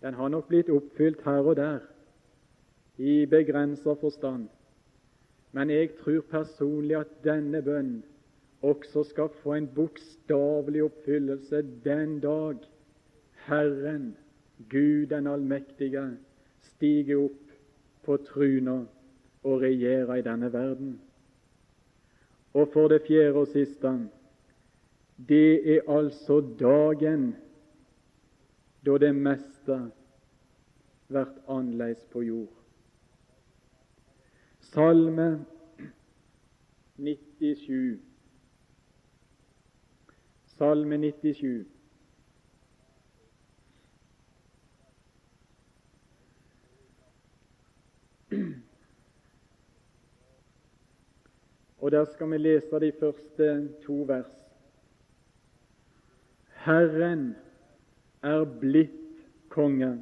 Den 0.07 0.15
har 0.15 0.29
nok 0.29 0.47
blitt 0.49 0.69
oppfylt 0.71 1.25
her 1.27 1.43
og 1.51 1.57
der, 1.59 1.79
i 2.97 3.25
begrenset 3.27 3.99
forstand. 3.99 4.45
Men 5.53 5.71
jeg 5.71 5.97
tror 5.99 6.21
personlig 6.31 6.95
at 6.97 7.15
denne 7.25 7.59
bønn 7.67 8.05
også 8.63 9.03
skal 9.09 9.33
få 9.43 9.57
en 9.57 9.67
bokstavelig 9.75 10.85
oppfyllelse 10.85 11.63
den 11.85 12.21
dag 12.23 12.61
Herren, 13.49 14.13
Gud 14.71 15.07
den 15.11 15.27
allmektige, 15.27 16.05
stiger 16.63 17.25
opp 17.25 17.57
på 18.07 18.17
truna 18.29 18.77
og 19.43 19.61
regjerer 19.65 20.21
i 20.21 20.23
denne 20.23 20.53
verden. 20.53 21.01
Og 22.55 22.69
for 22.73 22.89
det 22.95 23.03
fjerde 23.09 23.43
og 23.43 23.51
siste 23.51 23.97
det 25.29 25.75
er 25.75 25.91
altså 25.91 26.39
dagen 26.61 27.33
da 28.87 28.99
det 28.99 29.15
meste 29.15 29.91
blir 31.09 31.27
annerledes 31.49 32.05
på 32.13 32.23
jord. 32.23 32.53
Salme 34.61 35.45
97. 36.97 37.99
Salme 40.47 40.99
97. 40.99 41.67
Og 51.79 51.91
Der 51.91 52.05
skal 52.05 52.31
vi 52.31 52.39
lese 52.39 52.81
de 52.81 52.93
første 53.01 53.69
to 53.87 53.93
vers. 53.93 54.31
Herren 56.55 57.37
er 58.27 58.45
blitt 58.61 59.25
konge. 59.53 59.93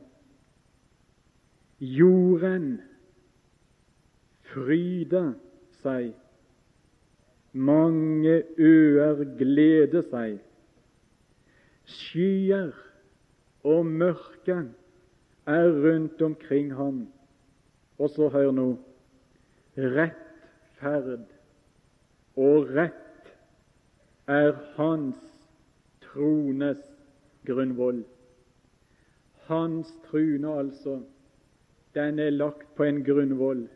Jorden 1.79 2.69
fryder 4.49 5.35
seg, 5.83 6.13
mange 7.53 8.41
øer 8.59 9.25
gleder 9.39 10.07
seg. 10.09 10.39
Skyer 11.85 12.73
og 13.65 13.85
mørke 13.87 14.57
er 15.47 15.69
rundt 15.85 16.23
omkring 16.23 16.73
ham. 16.79 17.05
Og 17.99 18.11
så 18.11 18.29
hør 18.33 18.51
nå 18.57 18.69
rettferd 19.77 21.27
og 22.41 22.73
rett 22.75 23.31
er 24.31 24.55
hans 24.79 25.21
trones 26.03 26.81
grunnvoll. 27.47 28.03
Hans 29.47 29.93
trune, 30.11 30.59
altså, 30.59 31.03
den 31.95 32.19
er 32.19 32.31
lagt 32.31 32.75
på 32.77 32.83
en 32.83 33.05
grunnvoll 33.05 33.69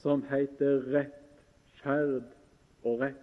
som 0.00 0.24
heter 0.30 0.82
rett, 0.94 1.20
ferd 1.82 2.24
og 2.84 3.00
rett. 3.00 3.20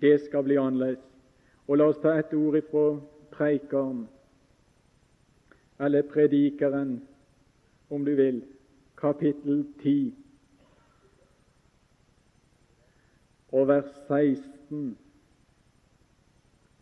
Det 0.00 0.20
skal 0.20 0.46
bli 0.46 0.56
annerledes. 0.58 1.04
Og 1.68 1.78
La 1.78 1.86
oss 1.90 2.00
ta 2.02 2.16
et 2.18 2.32
ord 2.34 2.56
ifra 2.58 2.86
Preikeren, 3.30 4.08
eller 5.80 6.02
Predikeren, 6.02 6.96
om 7.90 8.04
du 8.04 8.14
vil, 8.18 8.42
kapittel 8.98 9.64
10, 9.82 10.14
og 13.52 13.68
vers 13.68 13.94
16 14.08 14.98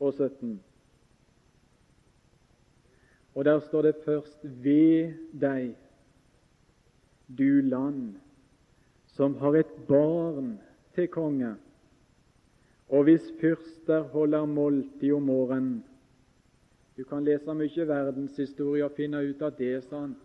og 0.01 0.15
17. 0.15 0.68
Og 3.39 3.45
der 3.45 3.61
står 3.61 3.83
det 3.83 3.95
først 4.05 4.39
ved 4.43 5.13
deg, 5.41 5.77
du 7.39 7.61
land, 7.63 8.17
som 9.15 9.37
har 9.39 9.61
et 9.61 9.71
barn 9.87 10.57
til 10.97 11.07
konge, 11.09 11.53
og 12.89 13.05
hvis 13.07 13.29
fyrster 13.39 14.09
holder 14.11 14.49
måltid 14.51 15.13
om 15.15 15.23
morgenen. 15.31 15.85
Du 16.97 17.05
kan 17.07 17.23
lese 17.23 17.55
mye 17.55 17.87
verdenshistorie 17.87 18.83
og 18.83 18.99
finne 18.99 19.23
ut 19.23 19.47
at 19.47 19.55
det 19.61 19.71
er 19.77 19.87
sant. 19.87 20.19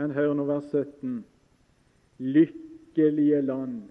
Men 0.00 0.16
hør 0.16 0.32
nå 0.32 0.48
vers 0.48 0.72
17. 0.72 1.20
Lykkelige 2.24 3.44
land 3.44 3.82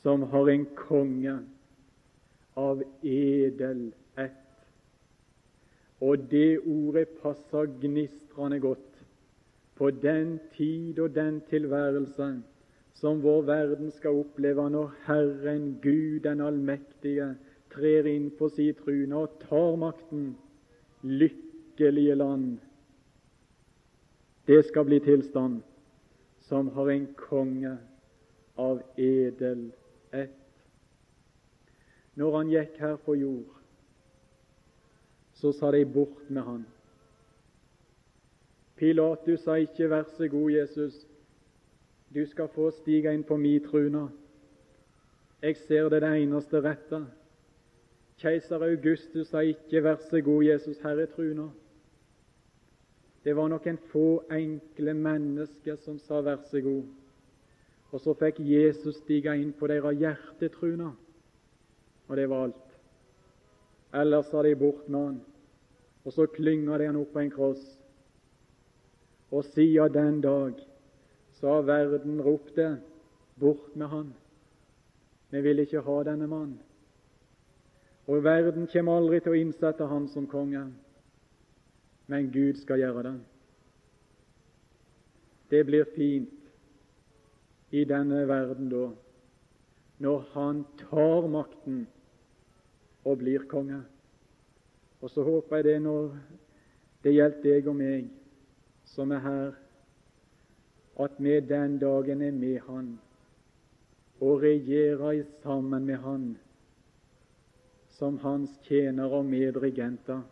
som 0.00 0.24
har 0.32 0.48
en 0.56 0.68
konge 0.88 1.36
av 2.56 2.80
edel. 3.04 3.90
Og 6.00 6.30
det 6.30 6.60
ordet 6.60 7.08
passer 7.22 7.66
gnistrende 7.80 8.60
godt 8.60 9.04
på 9.74 9.90
den 9.90 10.38
tid 10.56 10.98
og 10.98 11.14
den 11.14 11.40
tilværelse 11.50 12.42
som 12.94 13.22
vår 13.22 13.42
verden 13.46 13.90
skal 13.90 14.10
oppleve 14.10 14.70
når 14.70 14.94
Herren 15.06 15.78
Gud 15.82 16.20
den 16.20 16.40
allmektige 16.40 17.34
trer 17.70 18.06
inn 18.10 18.30
på 18.38 18.48
si 18.50 18.72
trune 18.74 19.14
og 19.16 19.38
tar 19.44 19.76
makten. 19.78 20.32
Lykkelige 21.02 22.14
land. 22.18 22.56
Det 24.46 24.64
skal 24.66 24.88
bli 24.88 24.98
tilstand 25.04 25.60
som 26.48 26.72
har 26.74 26.90
en 26.90 27.06
konge 27.14 27.76
av 28.58 28.82
edel 28.98 29.68
ett 30.12 30.34
når 32.18 32.34
han 32.34 32.48
gikk 32.50 32.78
her 32.82 32.96
på 33.04 33.14
jord, 33.14 33.57
så 35.38 35.52
sa 35.52 35.70
de 35.70 35.84
bort 35.84 36.30
med 36.30 36.42
han. 36.42 36.66
Pilatus 38.76 39.40
sa 39.40 39.54
ikke 39.54 39.88
'vær 39.88 40.02
så 40.16 40.28
god, 40.28 40.50
Jesus, 40.50 41.06
du 42.14 42.26
skal 42.26 42.48
få 42.48 42.70
stige 42.70 43.14
inn 43.14 43.24
på 43.24 43.36
mi 43.36 43.58
truna'. 43.58 44.08
Jeg 45.42 45.56
ser 45.56 45.88
det 45.88 46.02
det 46.02 46.22
eneste 46.22 46.60
rette. 46.60 47.06
Keiser 48.18 48.62
Augustus 48.62 49.28
sa 49.28 49.38
ikke 49.38 49.82
'vær 49.82 49.96
så 50.10 50.20
god, 50.20 50.44
Jesus, 50.44 50.78
herre 50.80 51.02
er 51.02 51.06
truna'. 51.06 51.50
Det 53.24 53.36
var 53.36 53.48
noen 53.48 53.78
få 53.78 54.22
enkle 54.30 54.94
mennesker 54.94 55.76
som 55.76 55.98
sa 55.98 56.20
'vær 56.20 56.38
så 56.50 56.60
god'. 56.60 56.88
Og 57.92 58.00
så 58.00 58.14
fikk 58.14 58.40
Jesus 58.40 58.96
stige 58.96 59.36
inn 59.40 59.52
på 59.52 59.66
deres 59.66 59.98
hjertetruna 59.98 60.92
og 62.08 62.16
det 62.16 62.30
var 62.30 62.44
alt. 62.44 62.67
Ellers 63.92 64.30
har 64.32 64.42
de 64.42 64.54
bort 64.56 64.88
med 64.88 65.00
han, 65.00 65.20
og 66.04 66.12
så 66.12 66.26
klynger 66.26 66.78
de 66.78 66.86
han 66.90 67.00
opp 67.00 67.12
på 67.12 67.22
en 67.22 67.32
kross. 67.32 67.64
Og 69.30 69.44
siden 69.44 69.92
den 69.92 70.20
dag 70.20 70.60
så 71.40 71.54
har 71.54 71.68
verden 71.68 72.20
ropt 72.22 72.56
det 72.56 72.78
bort 73.40 73.76
med 73.76 73.86
han. 73.86 74.12
Vi 75.30 75.40
vil 75.40 75.58
ikke 75.64 75.84
ha 75.84 76.02
denne 76.04 76.26
mannen. 76.26 76.58
Og 78.08 78.24
verden 78.24 78.66
kommer 78.72 78.96
aldri 78.96 79.20
til 79.20 79.34
å 79.34 79.40
innsette 79.40 79.84
han 79.84 80.06
som 80.08 80.26
konge, 80.26 80.62
men 82.08 82.30
Gud 82.32 82.56
skal 82.56 82.80
gjøre 82.80 83.02
det. 83.04 83.18
Det 85.52 85.60
blir 85.68 85.84
fint 85.92 86.32
i 87.70 87.84
denne 87.84 88.22
verden 88.28 88.70
da, 88.72 88.86
når 90.00 90.24
han 90.32 90.64
tar 90.80 91.28
makten 91.28 91.84
og 93.04 93.18
blir 93.18 93.46
konge. 93.48 93.82
Og 95.00 95.10
så 95.10 95.22
håper 95.22 95.56
jeg 95.56 95.64
det 95.64 95.78
når 95.82 96.16
det 97.04 97.14
gjelder 97.14 97.42
deg 97.44 97.68
og 97.70 97.76
meg 97.78 98.08
som 98.88 99.12
er 99.14 99.22
her, 99.22 99.52
at 100.98 101.20
vi 101.22 101.36
den 101.40 101.78
dagen 101.78 102.22
er 102.22 102.32
med 102.34 102.58
Han 102.66 102.98
og 104.20 104.42
regjerer 104.42 105.22
sammen 105.42 105.86
med 105.86 106.02
Han 106.02 106.24
som 107.98 108.18
Hans 108.18 108.50
tjenere 108.66 109.20
og 109.20 109.24
medregenter. 109.26 110.22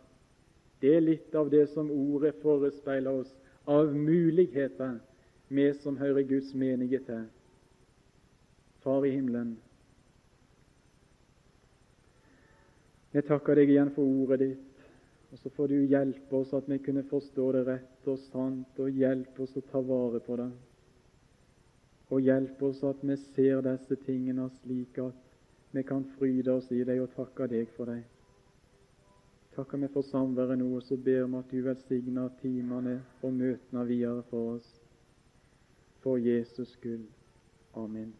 Det 0.81 0.95
er 0.95 1.03
litt 1.03 1.35
av 1.35 1.49
det 1.51 1.69
som 1.71 1.91
ordet 1.91 2.35
forespeiler 2.41 3.23
oss 3.23 3.31
av 3.67 3.93
muligheter, 3.95 4.99
vi 5.47 5.71
som 5.81 5.97
hører 5.97 6.27
Guds 6.27 6.53
menighet 6.53 7.07
til. 7.07 7.23
Far 8.83 9.05
i 9.07 9.11
himmelen, 9.15 9.57
Jeg 13.15 13.23
takker 13.27 13.55
deg 13.55 13.69
igjen 13.71 13.93
for 13.95 14.03
ordet 14.03 14.39
ditt, 14.41 14.81
og 15.31 15.39
så 15.39 15.51
får 15.55 15.71
du 15.71 15.77
hjelpe 15.91 16.41
oss 16.41 16.51
at 16.57 16.67
vi 16.67 16.79
kunne 16.83 17.05
forstå 17.07 17.45
det 17.55 17.61
rett 17.67 18.09
og 18.11 18.19
sant, 18.27 18.81
og 18.83 18.99
hjelpe 18.99 19.45
oss 19.45 19.55
å 19.55 19.63
ta 19.71 19.79
vare 19.83 20.19
på 20.23 20.35
det. 20.39 20.49
Og 22.11 22.23
hjelpe 22.23 22.67
oss 22.67 22.83
at 22.87 22.99
vi 23.03 23.15
ser 23.35 23.63
disse 23.63 23.97
tingene 24.03 24.49
slik 24.59 24.99
at 25.03 25.23
vi 25.75 25.83
kan 25.87 26.03
fryde 26.17 26.59
oss 26.59 26.69
i 26.71 26.83
deg 26.87 27.01
og 27.03 27.15
takke 27.15 27.47
deg 27.51 27.73
for 27.79 27.91
deg. 27.91 28.03
takker 29.55 29.77
vi 29.81 29.87
for 29.89 30.05
samværet 30.05 30.59
nå, 30.59 30.67
og 30.77 30.83
så 30.83 30.95
ber 30.97 31.25
vi 31.25 31.37
at 31.39 31.51
du 31.51 31.61
velsigner 31.65 32.29
timene 32.41 32.99
og 33.23 33.33
møtene 33.33 33.87
videre 33.89 34.23
for 34.29 34.53
oss. 34.59 34.69
For 36.03 36.21
Jesus 36.21 36.77
skyld. 36.77 37.07
Amen. 37.73 38.13